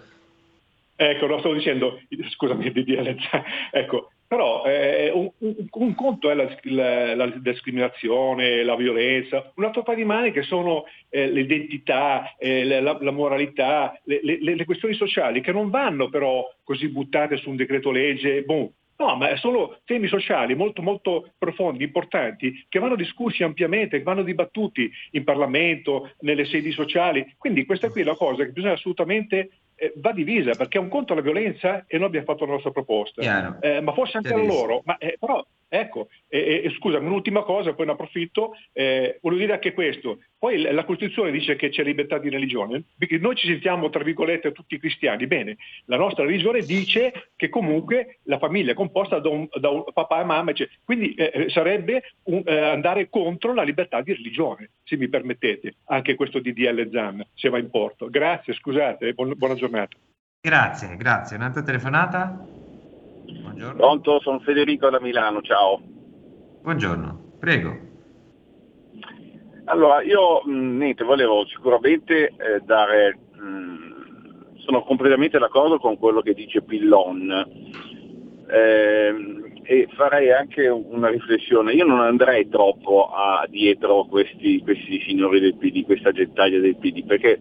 [0.95, 1.99] Ecco, lo stavo dicendo,
[2.29, 5.29] scusami, DDL Zan, ecco, però eh, un,
[5.69, 10.41] un, conto è la, la, la, discriminazione, la violenza, un altro paio di mani che
[10.41, 16.09] sono eh, l'identità, eh, la, la, moralità, le, le, le, questioni sociali che non vanno
[16.09, 21.33] però così buttate su un decreto legge, boom, No, ma sono temi sociali molto, molto
[21.37, 27.35] profondi, importanti, che vanno discussi ampiamente, che vanno dibattuti in Parlamento, nelle sedi sociali.
[27.37, 30.89] Quindi questa qui è la cosa che bisogna assolutamente eh, va divisa, perché è un
[30.89, 33.21] conto la violenza e noi abbiamo fatto la nostra proposta.
[33.59, 36.07] Eh, ma forse anche a loro, ma, eh, però Ecco,
[36.77, 41.55] scusa, un'ultima cosa, poi ne approfitto, eh, voglio dire anche questo, poi la Costituzione dice
[41.55, 45.97] che c'è libertà di religione, perché noi ci sentiamo tra virgolette tutti cristiani, bene, la
[45.97, 50.23] nostra religione dice che comunque la famiglia è composta da un, da un papà e
[50.23, 55.09] mamma, cioè, quindi eh, eh sarebbe un, andare contro la libertà di religione, se mi
[55.09, 58.09] permettete, anche questo DDL ZAN, se va in porto.
[58.09, 59.64] Grazie, scusate, buon, buona giornata.
[60.41, 61.37] Grazie, grazie.
[61.37, 62.45] Un'altra telefonata?
[63.41, 63.75] Buongiorno.
[63.75, 65.81] Pronto, sono Federico da Milano, ciao.
[66.61, 67.93] Buongiorno, prego.
[69.65, 76.61] Allora, io niente, volevo sicuramente eh, dare, mh, sono completamente d'accordo con quello che dice
[76.61, 77.31] Pillon
[78.47, 79.15] eh,
[79.63, 81.73] e farei anche una riflessione.
[81.73, 87.03] Io non andrei troppo a, dietro questi, questi signori del PD, questa gettaglia del PD,
[87.03, 87.39] perché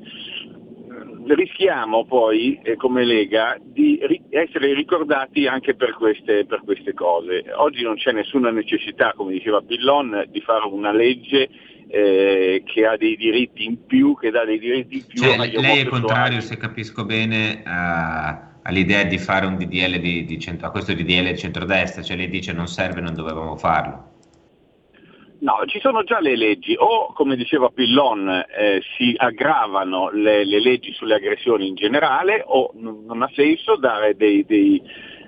[1.26, 7.44] rischiamo poi eh, come Lega di ri- essere ricordati anche per queste, per queste, cose.
[7.56, 11.48] Oggi non c'è nessuna necessità, come diceva Pillon, di fare una legge
[11.88, 15.80] eh, che ha dei diritti in più, che dà dei diritti in più Cioè, lei
[15.80, 20.70] è contrario, se capisco bene, a- all'idea di fare un DDL di, di centro, a
[20.70, 24.12] questo DDL di centrodestra, cioè lei dice non serve, non dovevamo farlo.
[25.44, 30.58] No, ci sono già le leggi, o come diceva Pillon eh, si aggravano le, le
[30.58, 34.80] leggi sulle aggressioni in generale o n- non ha senso dare dei, dei,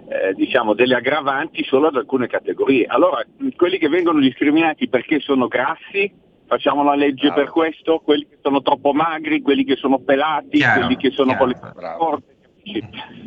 [0.08, 2.86] eh, diciamo, delle aggravanti solo ad alcune categorie.
[2.86, 3.22] Allora,
[3.56, 6.10] quelli che vengono discriminati perché sono grassi,
[6.46, 10.80] facciamo la legge per questo, quelli che sono troppo magri, quelli che sono pelati, Chiaro,
[10.80, 11.58] quelli che sono con le
[11.98, 12.35] forti.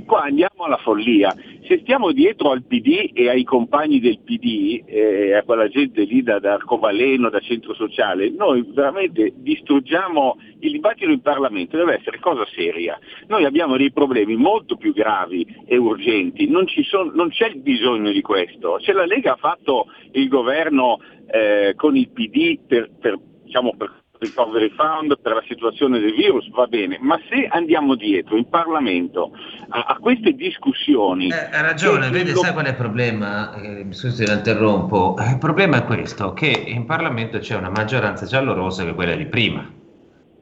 [0.06, 1.34] Qua andiamo alla follia.
[1.64, 6.24] Se stiamo dietro al PD e ai compagni del PD, eh, a quella gente lì
[6.24, 12.20] da, da Arcobaleno, da Centro Sociale, noi veramente distruggiamo il dibattito in Parlamento, deve essere
[12.20, 13.00] cosa seria.
[13.28, 18.12] Noi abbiamo dei problemi molto più gravi e urgenti, non, son- non c'è il bisogno
[18.12, 18.80] di questo.
[18.80, 23.99] Se la Lega ha fatto il governo eh, con il PD per, per, diciamo, per
[24.20, 29.32] Recovery Fund per la situazione del virus va bene, ma se andiamo dietro in Parlamento
[29.70, 31.32] a, a queste discussioni...
[31.32, 33.56] Ha ragione, vede, sai qual è il problema?
[33.56, 35.16] Eh, mi scusi se la interrompo.
[35.18, 39.16] Eh, Il problema è questo, che in Parlamento c'è una maggioranza giallorossa che è quella
[39.16, 39.66] di prima.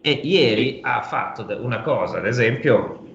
[0.01, 3.05] E ieri ha fatto una cosa, ad esempio,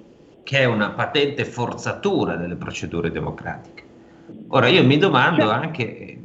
[0.44, 3.82] che è una patente forzatura delle procedure democratiche.
[4.48, 6.18] Ora io mi domando anche eh,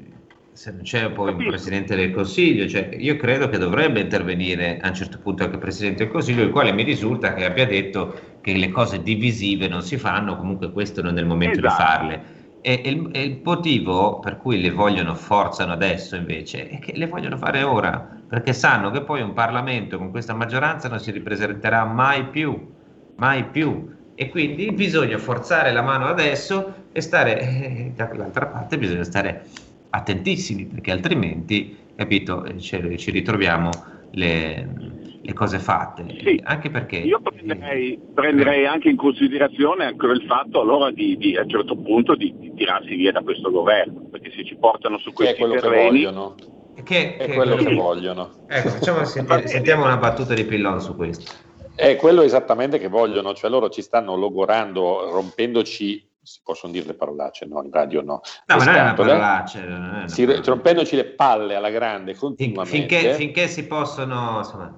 [0.57, 4.87] se non c'è poi un Presidente del Consiglio, cioè io credo che dovrebbe intervenire a
[4.87, 8.39] un certo punto anche il Presidente del Consiglio, il quale mi risulta che abbia detto
[8.41, 11.75] che le cose divisive non si fanno, comunque questo non è il momento Esatto.
[11.75, 12.21] di farle.
[12.61, 16.93] E, e il, e il motivo per cui le vogliono, forzano adesso invece, è che
[16.95, 21.11] le vogliono fare ora, perché sanno che poi un Parlamento con questa maggioranza non si
[21.11, 22.67] ripresenterà mai più,
[23.17, 23.95] mai più.
[24.15, 29.43] E quindi bisogna forzare la mano adesso e stare, eh, dall'altra parte bisogna stare
[29.97, 33.69] attentissimi, perché altrimenti, capito, eh, ci, ci ritroviamo
[34.11, 34.67] le,
[35.21, 36.05] le cose fatte.
[36.43, 36.97] Anche perché...
[36.97, 41.75] Io prenderei, prenderei anche in considerazione ancora il fatto allora di, di, a un certo
[41.75, 45.35] punto di, di tirarsi via da questo governo, perché se ci portano su Che è
[45.35, 45.89] questi quello che terreni...
[45.89, 46.35] vogliono.
[46.83, 48.29] Che, È quello che vogliono.
[48.47, 51.45] Ecco, facciamo sentire- sentiamo una battuta di Pillon su questo.
[51.75, 56.93] È quello esattamente che vogliono, cioè loro ci stanno logorando, rompendoci, si possono dire le
[56.93, 58.21] parolacce, no, in radio no.
[58.47, 62.15] No, ma non è una parolaccia, non è una si- rompendoci le palle alla grande
[62.15, 62.69] continuamente.
[62.77, 64.77] Finché, finché si possono, insomma,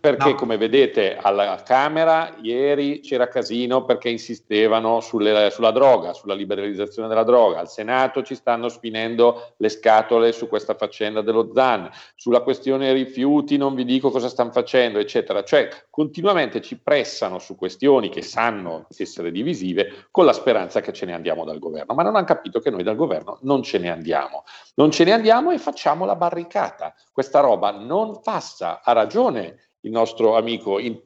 [0.00, 0.34] Perché No.
[0.36, 7.24] come vedete alla Camera ieri c'era casino perché insistevano sulle- sulla droga, sulla liberalizzazione della
[7.24, 12.92] droga, al Senato ci stanno spinendo le scatole su questa faccenda dello ZAN, sulla questione
[12.92, 15.42] rifiuti non vi dico cosa stanno facendo, eccetera.
[15.42, 21.06] Cioè continuamente ci pressano su questioni che sanno essere divisive con la speranza che ce
[21.06, 23.90] ne andiamo dal governo, ma non hanno capito che noi dal governo non ce ne
[23.90, 24.44] andiamo.
[24.74, 26.94] Non ce ne andiamo e facciamo la barricata.
[27.12, 31.00] Questa roba non passa, ha ragione il nostro amico, in-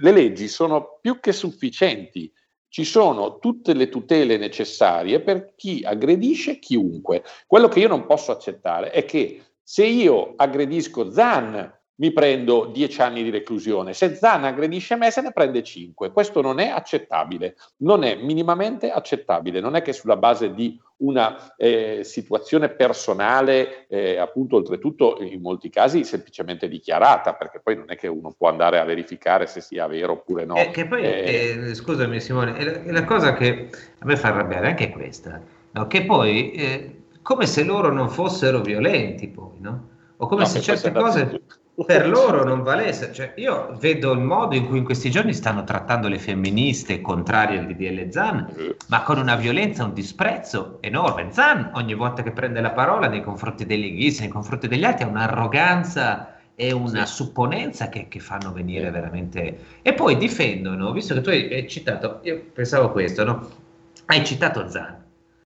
[0.00, 2.32] le leggi sono più che sufficienti,
[2.68, 7.22] ci sono tutte le tutele necessarie per chi aggredisce chiunque.
[7.46, 13.00] Quello che io non posso accettare è che se io aggredisco Zan mi prendo 10
[13.00, 16.12] anni di reclusione, se Zan aggredisce me se ne prende 5.
[16.12, 21.54] Questo non è accettabile, non è minimamente accettabile, non è che sulla base di una
[21.56, 27.96] eh, situazione personale, eh, appunto oltretutto in molti casi semplicemente dichiarata, perché poi non è
[27.96, 30.54] che uno può andare a verificare se sia vero oppure no.
[30.56, 34.16] Eh, che poi, Eh, eh, scusami Simone, è la, è la cosa che a me
[34.16, 35.40] fa arrabbiare anche questa,
[35.72, 35.86] no?
[35.88, 39.96] che poi, eh, come se loro non fossero violenti poi, no?
[40.20, 41.40] O come No, se certe cose
[41.84, 43.12] per loro non valessero.
[43.12, 47.58] Cioè, io vedo il modo in cui in questi giorni stanno trattando le femministe contrarie
[47.58, 51.28] al DDL Zan, ma con una violenza, un disprezzo enorme.
[51.30, 55.04] Zan, ogni volta che prende la parola nei confronti dei leghisti, nei confronti degli altri,
[55.04, 59.58] ha un'arroganza e una supponenza che, che fanno venire veramente...
[59.80, 63.48] E poi difendono, visto che tu hai, hai citato, io pensavo questo, no?
[64.06, 65.04] Hai citato Zan.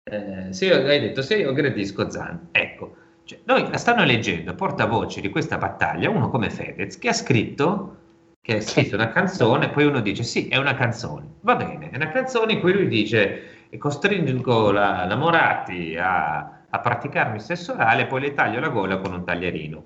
[0.04, 2.96] Eh, se io, hai detto, se io aggredisco Zan, ecco,
[3.26, 7.98] cioè, noi la stanno leggendo, portavoce di questa battaglia, uno come Fedez, che ha scritto,
[8.40, 11.96] che ha scritto una canzone, poi uno dice sì, è una canzone, va bene, è
[11.96, 17.74] una canzone in cui lui dice "E costringo la, la Moratti a, a praticarmi sesso
[17.74, 19.84] orale poi le taglio la gola con un taglierino.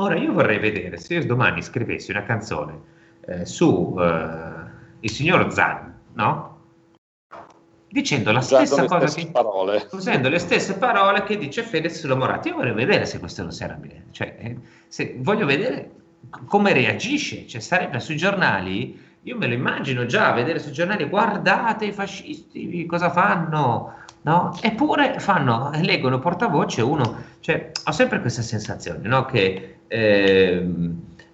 [0.00, 2.80] Ora io vorrei vedere se io domani scrivessi una canzone
[3.26, 4.52] eh, su eh,
[5.00, 6.53] il signor Zan, no?
[7.94, 9.86] Dicendo la stessa le cosa che parole.
[9.92, 12.48] usando le stesse parole che dice Fedez sulla Moratti.
[12.48, 14.02] Io vorrei vedere se questo non si arrabbia.
[14.10, 14.56] Cioè, eh,
[14.88, 15.90] se- voglio vedere
[16.46, 17.46] come reagisce.
[17.46, 22.84] Cioè, sarebbe sui giornali, io me lo immagino già, vedere sui giornali, guardate i fascisti
[22.86, 23.94] cosa fanno.
[24.22, 24.58] no?
[24.60, 29.24] Eppure fanno, leggono portavoce uno, cioè ho sempre questa sensazione, no?
[29.26, 30.68] Che eh,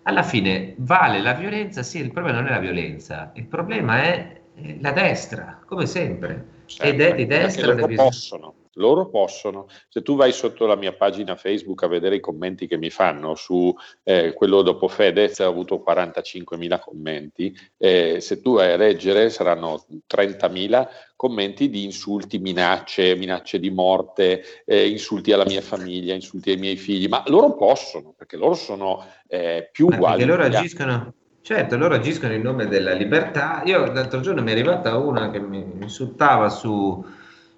[0.02, 4.39] alla fine vale la violenza, sì, il problema non è la violenza, il problema è
[4.80, 6.58] la destra, come sempre.
[6.78, 7.74] Ed è di destra.
[7.74, 9.66] Loro possono, loro possono.
[9.88, 13.34] Se tu vai sotto la mia pagina Facebook a vedere i commenti che mi fanno
[13.34, 13.74] su
[14.04, 17.56] eh, quello dopo Fedez, ha avuto 45.000 commenti.
[17.76, 24.42] Eh, se tu vai a leggere saranno 30.000 commenti di insulti, minacce, minacce di morte,
[24.64, 27.08] eh, insulti alla mia famiglia, insulti ai miei figli.
[27.08, 30.24] Ma loro possono, perché loro sono eh, più Ma uguali.
[30.24, 33.62] Perché loro agiscono Certo, loro agiscono in nome della libertà.
[33.64, 37.04] Io l'altro giorno mi è arrivata una che mi insultava su,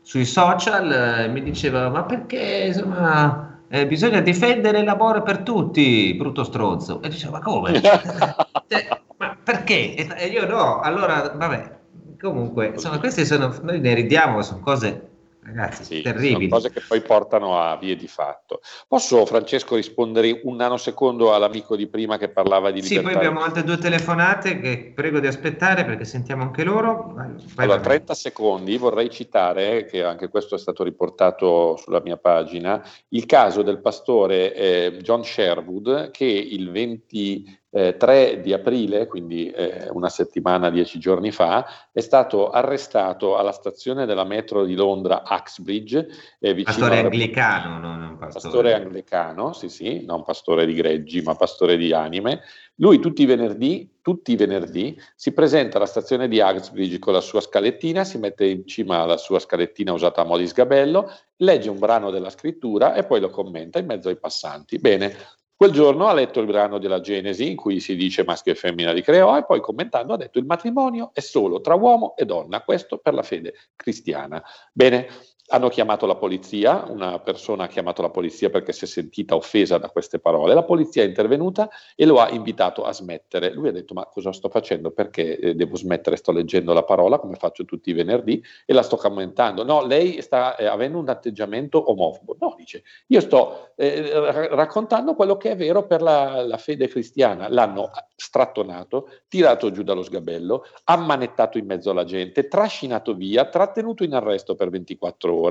[0.01, 0.91] sui social
[1.24, 7.03] e mi diceva ma perché insomma eh, bisogna difendere il lavoro per tutti, brutto stronzo.
[7.03, 7.80] E dicevo ma come?
[7.83, 9.95] cioè, ma perché?
[10.16, 11.80] E io no, allora vabbè.
[12.20, 15.11] Comunque, insomma, queste sono, noi ne ridiamo, sono cose
[15.45, 16.49] Ragazzi, sì, terribili.
[16.49, 18.61] Sono cose che poi portano a vie di fatto.
[18.86, 23.01] Posso, Francesco, rispondere un nanosecondo all'amico di prima che parlava di libertà?
[23.01, 27.11] Sì, poi abbiamo altre due telefonate che prego di aspettare perché sentiamo anche loro.
[27.14, 27.88] Vai, vai, allora, vai.
[27.88, 33.62] 30 secondi, vorrei citare, che anche questo è stato riportato sulla mia pagina, il caso
[33.62, 40.11] del pastore eh, John Sherwood che il 20 eh, 3 di aprile, quindi eh, una
[40.11, 46.07] settimana, dieci giorni fa, è stato arrestato alla stazione della metro di Londra, Axbridge.
[46.39, 48.43] Eh, pastore anglicano, non pastore.
[48.43, 52.43] pastore anglicano, sì sì, non pastore di greggi, ma pastore di anime.
[52.77, 57.20] Lui tutti i venerdì, tutti i venerdì si presenta alla stazione di Axbridge con la
[57.20, 61.70] sua scalettina, si mette in cima alla sua scalettina usata a mo' di sgabello, legge
[61.70, 64.79] un brano della scrittura e poi lo commenta in mezzo ai passanti.
[64.79, 65.14] Bene,
[65.62, 68.90] Quel giorno ha letto il brano della Genesi in cui si dice maschio e femmina
[68.90, 72.62] li creò e poi commentando ha detto il matrimonio è solo tra uomo e donna,
[72.62, 74.42] questo per la fede cristiana.
[74.72, 75.06] Bene,
[75.53, 79.76] hanno chiamato la polizia, una persona ha chiamato la polizia perché si è sentita offesa
[79.76, 83.53] da queste parole, la polizia è intervenuta e lo ha invitato a smettere.
[83.53, 84.92] Lui ha detto ma cosa sto facendo?
[84.92, 86.16] Perché eh, devo smettere?
[86.16, 89.62] Sto leggendo la parola come faccio tutti i venerdì e la sto commentando.
[89.62, 92.36] No, lei sta eh, avendo un atteggiamento omofobo.
[92.40, 97.48] No, dice, io sto eh, raccontando quello che è vero per la, la fede cristiana.
[97.50, 97.90] L'hanno
[98.22, 104.55] strattonato, tirato giù dallo sgabello, ammanettato in mezzo alla gente, trascinato via, trattenuto in arresto
[104.55, 105.41] per 24 ore,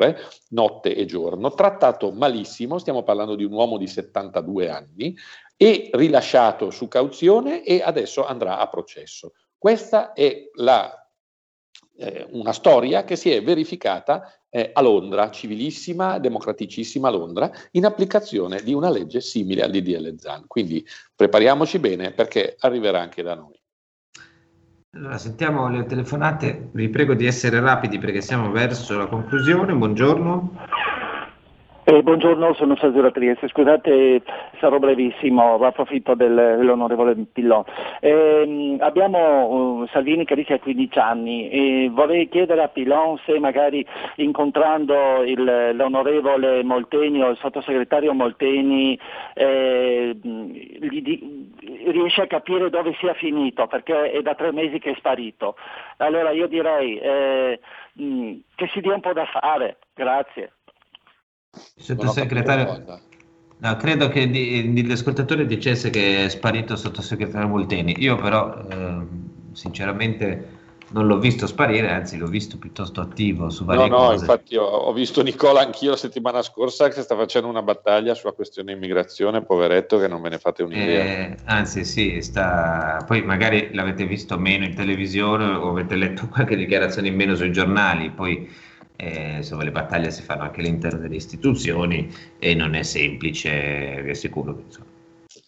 [0.50, 5.16] notte e giorno, trattato malissimo, stiamo parlando di un uomo di 72 anni,
[5.58, 9.34] e rilasciato su cauzione e adesso andrà a processo.
[9.58, 11.02] Questa è la
[11.98, 18.64] eh, una storia che si è verificata eh, a Londra, civilissima, democraticissima Londra, in applicazione
[18.64, 20.48] di una legge simile al DDL ZAN.
[20.48, 20.86] Quindi
[21.16, 23.61] prepariamoci bene perché arriverà anche da noi.
[24.94, 29.74] Allora, sentiamo le telefonate, vi prego di essere rapidi perché siamo verso la conclusione.
[29.74, 30.52] Buongiorno.
[31.84, 33.48] Eh, buongiorno, sono Sergio Trieste.
[33.48, 34.22] Scusate,
[34.60, 37.64] sarò brevissimo, approfitto del, dell'onorevole Pillon.
[38.00, 43.40] Eh, abbiamo uh, Salvini che dice a 15 anni e vorrei chiedere a Pillon se
[43.40, 43.84] magari
[44.18, 49.00] incontrando il, l'onorevole Molteni o il sottosegretario Molteni
[49.34, 51.50] eh, gli,
[51.88, 55.56] riesce a capire dove sia finito, perché è da tre mesi che è sparito.
[55.98, 57.60] Allora io direi eh,
[57.96, 59.78] che si dia un po' da fare.
[59.96, 60.52] Grazie.
[61.76, 63.02] Sottosegretario,
[63.58, 67.96] no, credo che di, di, l'ascoltatore dicesse che è sparito il sottosegretario Molteni.
[68.00, 69.06] Io però, eh,
[69.52, 70.60] sinceramente,
[70.92, 74.20] non l'ho visto sparire, anzi l'ho visto piuttosto attivo su varie no, no, cose.
[74.20, 78.34] infatti ho, ho, visto Nicola anch'io la settimana scorsa che sta facendo una battaglia sulla
[78.34, 81.04] questione immigrazione, poveretto che non ve ne fate un'idea.
[81.04, 83.04] Eh, anzi sì, sta...
[83.06, 87.52] poi magari l'avete visto meno in televisione o avete letto qualche dichiarazione in meno sui
[87.52, 88.70] giornali, poi
[89.02, 94.12] eh, insomma, le battaglie si fanno anche all'interno delle istituzioni e non è semplice, vi
[94.12, 94.86] assicuro che insomma,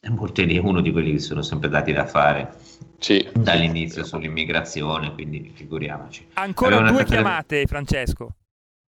[0.09, 2.55] Mortelli è uno di quelli che sono sempre dati da fare
[2.97, 3.25] sì.
[3.31, 6.25] dall'inizio sull'immigrazione, quindi figuriamoci.
[6.33, 7.67] Ancora Aveva due chiamate, tele...
[7.67, 8.35] Francesco.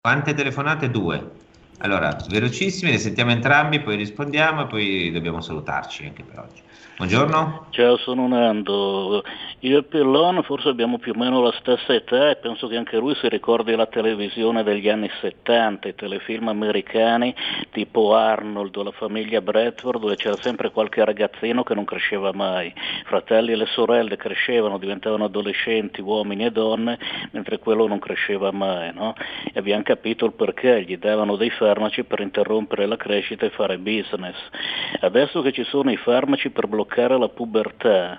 [0.00, 0.90] Quante telefonate?
[0.90, 1.30] Due.
[1.78, 6.62] Allora, velocissime, le sentiamo entrambi, poi rispondiamo e poi dobbiamo salutarci anche per oggi.
[6.98, 7.66] Buongiorno.
[7.70, 9.22] Ciao, sono Nando.
[9.60, 12.96] Io e Pillon forse abbiamo più o meno la stessa età e penso che anche
[12.96, 17.32] lui si ricordi la televisione degli anni 70, i telefilm americani
[17.70, 22.74] tipo Arnold o la famiglia Bradford dove c'era sempre qualche ragazzino che non cresceva mai.
[23.04, 26.98] Fratelli e le sorelle crescevano, diventavano adolescenti, uomini e donne,
[27.30, 28.92] mentre quello non cresceva mai.
[28.92, 29.14] No?
[29.44, 33.78] E abbiamo capito il perché, gli davano dei farmaci per interrompere la crescita e fare
[33.78, 34.36] business.
[35.00, 38.18] Adesso che ci sono i farmaci per bloccare bloccare la pubertà,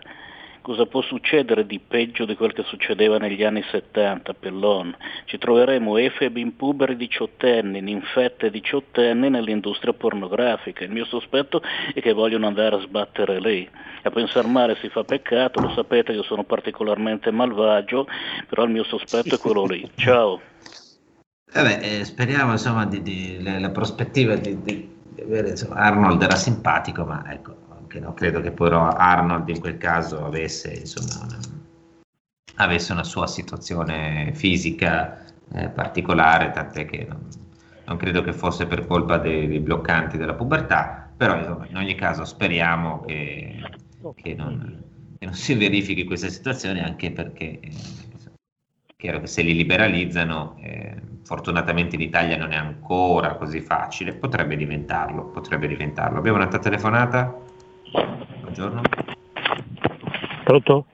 [0.61, 4.95] cosa può succedere di peggio di quel che succedeva negli anni 70 Pellon?
[5.25, 10.83] Ci troveremo efebi in puberi diciottenni, ninfette diciottenni nell'industria pornografica.
[10.83, 11.61] Il mio sospetto
[11.93, 13.67] è che vogliono andare a sbattere lì.
[14.03, 18.07] A pensare male si fa peccato, lo sapete io sono particolarmente malvagio,
[18.47, 19.89] però il mio sospetto è quello lì.
[19.97, 20.39] Ciao.
[21.51, 26.35] Vabbè, eh, speriamo insomma di, di, la, la prospettiva di, di avere insomma, Arnold era
[26.35, 27.58] simpatico, ma ecco,
[27.89, 31.39] anche no, credo che poi Arnold in quel caso avesse insomma una,
[32.57, 37.27] avesse una sua situazione fisica eh, particolare, tant'è che non,
[37.85, 41.95] non, credo che fosse per colpa dei, dei bloccanti della pubertà, però insomma, in ogni
[41.95, 43.59] caso speriamo che,
[44.15, 44.83] che, non,
[45.17, 47.71] che non, si verifichi questa situazione anche perché eh,
[48.95, 54.55] chiaro che se li liberalizzano, eh, fortunatamente in Italia non è ancora così facile, potrebbe
[54.55, 56.19] diventarlo, potrebbe diventarlo.
[56.19, 57.48] Abbiamo un'altra telefonata?
[57.91, 58.81] Buongiorno.
[60.43, 60.85] Pronto?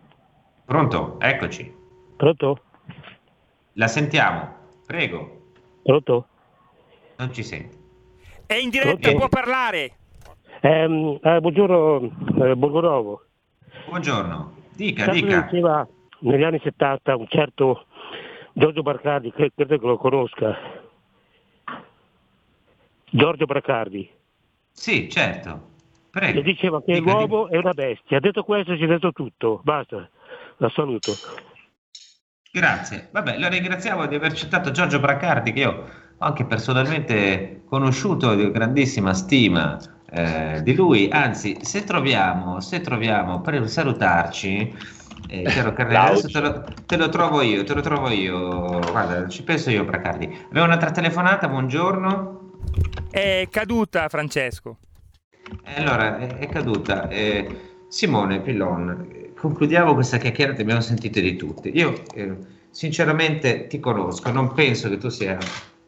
[0.65, 1.73] Pronto, eccoci.
[2.15, 2.59] Pronto?
[3.73, 4.53] La sentiamo,
[4.85, 5.41] prego.
[5.83, 6.27] Pronto?
[7.17, 7.77] Non ci sente.
[8.45, 9.17] È in diretta, Pronto?
[9.17, 9.91] può parlare.
[10.61, 13.25] Eh, eh, buongiorno, eh, Borgonovo.
[13.87, 15.41] Buongiorno, dica, Sempre dica.
[15.41, 15.87] Diceva
[16.19, 17.85] negli anni 70 un certo
[18.53, 20.57] Giorgio Bracardi, credo che lo conosca.
[23.11, 24.09] Giorgio Bracardi.
[24.71, 25.73] Sì, certo.
[26.15, 26.39] Prego.
[26.39, 27.57] E diceva che dica, l'uomo dica.
[27.57, 28.21] è una bestia.
[28.21, 29.59] Detto questo, ci ha detto tutto.
[29.65, 30.09] Basta.
[30.57, 31.11] La saluto.
[32.53, 33.09] Grazie.
[33.11, 35.71] Vabbè, lo ringraziamo di aver citato Giorgio Bracardi, che io
[36.17, 39.77] ho anche personalmente conosciuto di grandissima stima
[40.09, 41.09] eh, di lui.
[41.11, 44.73] Anzi, se troviamo, se troviamo per salutarci
[45.27, 48.79] eh, chiaro, Carrelli, adesso te lo, te lo, trovo io, te lo trovo io.
[48.89, 50.33] Guarda, ci penso io, Bracardi.
[50.47, 52.61] Abbiamo un'altra telefonata, buongiorno.
[53.11, 54.77] È caduta, Francesco.
[55.75, 57.07] Allora, è, caduta.
[57.09, 61.71] Eh, Simone Pillon, concludiamo questa chiacchierata, abbiamo sentito di tutti.
[61.75, 62.35] Io, eh,
[62.71, 65.37] sinceramente, ti conosco, non penso che tu sia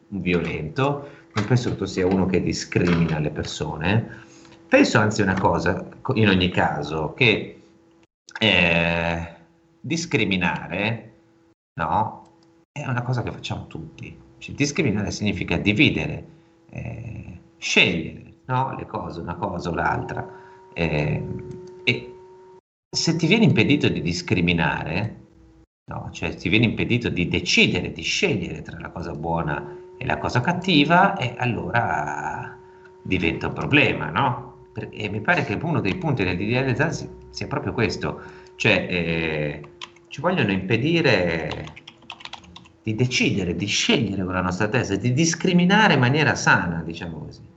[0.08, 4.26] un violento, non penso che tu sia uno che discrimina le persone.
[4.68, 7.60] Penso anzi una cosa, in ogni caso, che
[8.38, 9.28] eh,
[9.80, 11.12] discriminare,
[11.74, 12.28] no,
[12.70, 14.16] è una cosa che facciamo tutti.
[14.38, 16.24] Cioè, discriminare significa dividere,
[16.70, 20.26] eh, scegliere, no, le cose, una cosa o l'altra.
[20.72, 21.26] Eh,
[21.84, 22.14] e
[22.90, 25.16] se ti viene impedito di discriminare,
[25.86, 30.18] no, cioè ti viene impedito di decidere, di scegliere tra la cosa buona e la
[30.18, 32.56] cosa cattiva, e allora
[33.02, 34.66] diventa un problema, no?
[34.90, 36.92] E mi pare che uno dei punti del DDL Zan
[37.30, 38.20] sia proprio questo,
[38.56, 39.62] cioè eh,
[40.08, 41.66] ci vogliono impedire
[42.82, 47.56] di decidere, di scegliere con la nostra testa, di discriminare in maniera sana, diciamo così.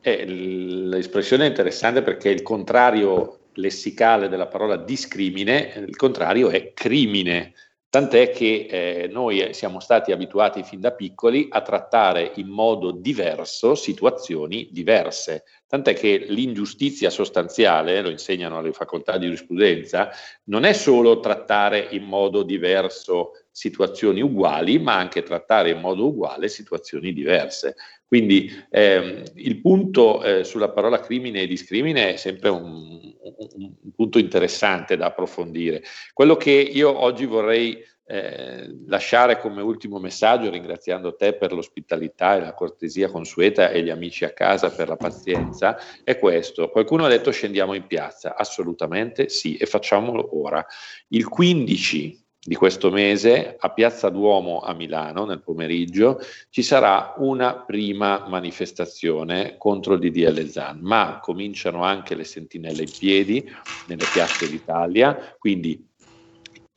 [0.00, 7.54] Eh, l'espressione è interessante perché il contrario lessicale della parola discrimine, il contrario è crimine.
[7.88, 13.74] Tant'è che eh, noi siamo stati abituati fin da piccoli a trattare in modo diverso
[13.74, 15.44] situazioni diverse.
[15.68, 20.10] Tant'è che l'ingiustizia sostanziale, lo insegnano alle facoltà di giurisprudenza,
[20.44, 26.48] non è solo trattare in modo diverso situazioni uguali, ma anche trattare in modo uguale
[26.48, 27.74] situazioni diverse.
[28.06, 33.92] Quindi ehm, il punto eh, sulla parola crimine e discrimine è sempre un, un, un,
[33.92, 35.82] punto interessante da approfondire.
[36.12, 42.40] Quello che io oggi vorrei eh, lasciare come ultimo messaggio, ringraziando te per l'ospitalità e
[42.40, 46.70] la cortesia consueta e gli amici a casa per la pazienza, è questo.
[46.70, 50.64] Qualcuno ha detto scendiamo in piazza, assolutamente sì e facciamolo ora.
[51.08, 57.56] Il 15 di questo mese a Piazza Duomo a Milano nel pomeriggio ci sarà una
[57.56, 63.52] prima manifestazione contro il DDL ZAN, ma cominciano anche le sentinelle in piedi
[63.88, 65.94] nelle piazze d'Italia, quindi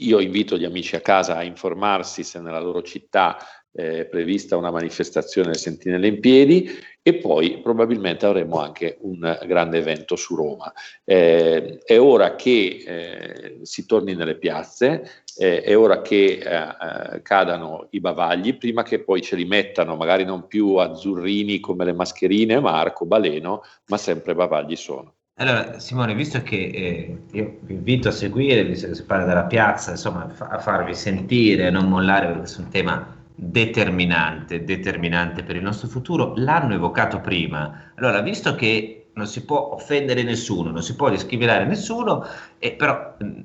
[0.02, 3.38] io invito gli amici a casa a informarsi se nella loro città
[3.72, 6.70] è prevista una manifestazione del Sentinelle in piedi
[7.02, 10.72] e poi probabilmente avremo anche un grande evento su Roma.
[11.04, 17.22] Eh, è ora che eh, si torni nelle piazze, eh, è ora che eh, eh,
[17.22, 21.94] cadano i bavagli, prima che poi ce li mettano magari non più azzurrini come le
[21.94, 25.19] mascherine, ma arcobaleno, ma sempre bavagli sono.
[25.40, 29.46] Allora, Simone, visto che eh, io vi invito a seguire, visto che si parla della
[29.46, 35.44] piazza, insomma, fa- a farvi sentire, a non mollare, perché è un tema determinante, determinante
[35.44, 37.92] per il nostro futuro, l'hanno evocato prima.
[37.96, 42.26] Allora, visto che non si può offendere nessuno, non si può discriminare nessuno,
[42.58, 43.42] eh, però mh,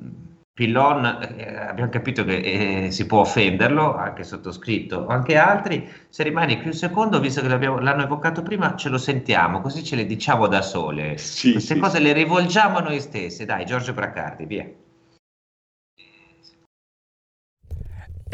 [0.54, 1.04] Pillon,
[1.36, 5.86] eh, abbiamo capito che eh, si può offenderlo, anche sottoscritto, o anche altri.
[6.08, 9.96] Se rimani qui un secondo, visto che l'hanno evocato prima, ce lo sentiamo, così ce
[9.96, 11.18] le diciamo da sole.
[11.18, 12.02] Sì, Queste sì, cose sì.
[12.02, 13.44] le rivolgiamo a noi stesse.
[13.44, 14.66] Dai, Giorgio Braccardi, via.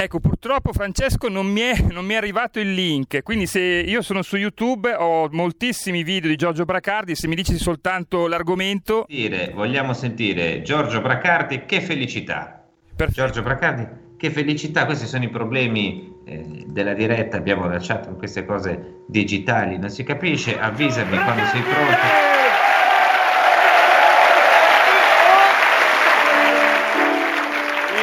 [0.02, 4.00] Ecco, purtroppo Francesco non mi, è, non mi, è, arrivato il link, quindi se io
[4.00, 9.04] sono su YouTube ho moltissimi video di Giorgio Bracardi, se mi dici soltanto l'argomento...
[9.52, 12.66] Vogliamo sentire Giorgio Bracardi, che felicità!
[12.96, 13.20] Perfetto.
[13.20, 13.86] Giorgio Bracardi,
[14.16, 19.90] che felicità, questi sono i problemi eh, della diretta, abbiamo lasciato queste cose digitali, non
[19.90, 22.59] si capisce, avvisami quando sei pronto.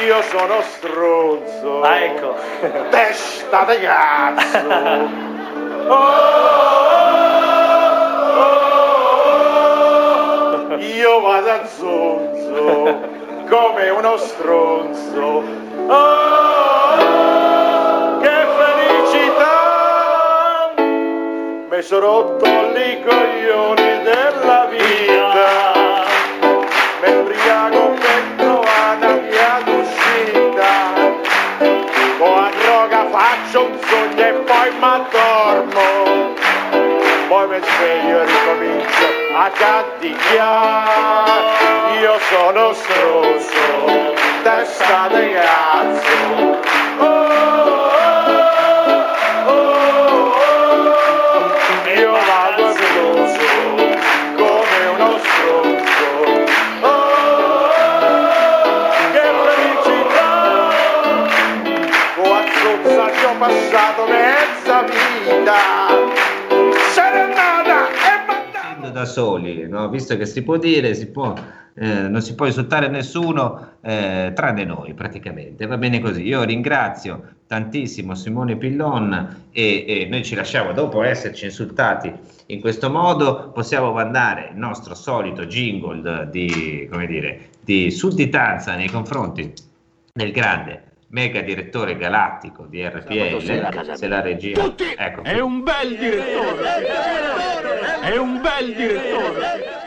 [0.08, 1.82] Io sono stronzo.
[1.82, 2.34] Ah, ecco.
[2.88, 4.56] Testa di cazzo.
[5.86, 5.94] Oh,
[8.30, 8.46] oh,
[10.70, 13.00] oh, io vado a zonzo
[13.50, 15.42] come uno stronzo.
[15.88, 16.96] Oh,
[18.18, 19.52] che felicità!
[21.68, 26.06] Mi sono rotto i coglioni della vita.
[27.02, 28.27] Mi embriago per
[33.48, 36.34] faccio un sogno e poi mi addormo.
[37.28, 41.30] Poi mi sveglio e ricomincio a canticchiare.
[42.00, 46.60] Io sono stronzo, testa di cazzo.
[46.98, 47.87] Oh,
[69.18, 69.88] soli no?
[69.88, 71.34] visto che si può dire si può
[71.74, 77.34] eh, non si può insultare nessuno eh, tranne noi praticamente va bene così io ringrazio
[77.48, 82.12] tantissimo Simone Pillon e, e, noi ci lasciamo dopo esserci insultati
[82.46, 88.88] in questo modo possiamo mandare il nostro solito jingle di, come dire, di sudditanza nei
[88.88, 89.52] confronti
[90.12, 94.62] del grande mega direttore galattico di RPL, se la regia...
[94.62, 94.84] Tutti!
[94.96, 95.22] Ecco.
[95.22, 96.86] È un bel direttore!
[98.00, 99.77] È un bel direttore!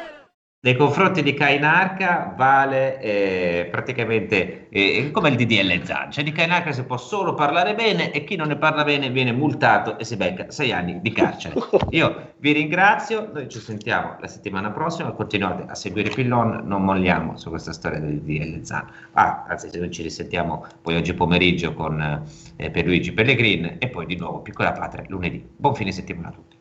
[0.64, 6.72] Nei confronti di Kainarca vale eh, praticamente eh, come il DDL Zan, cioè di Kainarca
[6.72, 10.18] si può solo parlare bene e chi non ne parla bene viene multato e si
[10.18, 11.56] becca sei anni di carcere.
[11.90, 17.38] Io vi ringrazio, noi ci sentiamo la settimana prossima, continuate a seguire Pillon, non molliamo
[17.38, 18.86] su questa storia del DDL Zan.
[19.14, 22.24] Ah, anzi, se noi ci risentiamo poi oggi pomeriggio con
[22.58, 25.44] eh, Pierluigi Pellegrin e poi di nuovo Piccola Patria lunedì.
[25.58, 26.61] Buon fine settimana a tutti.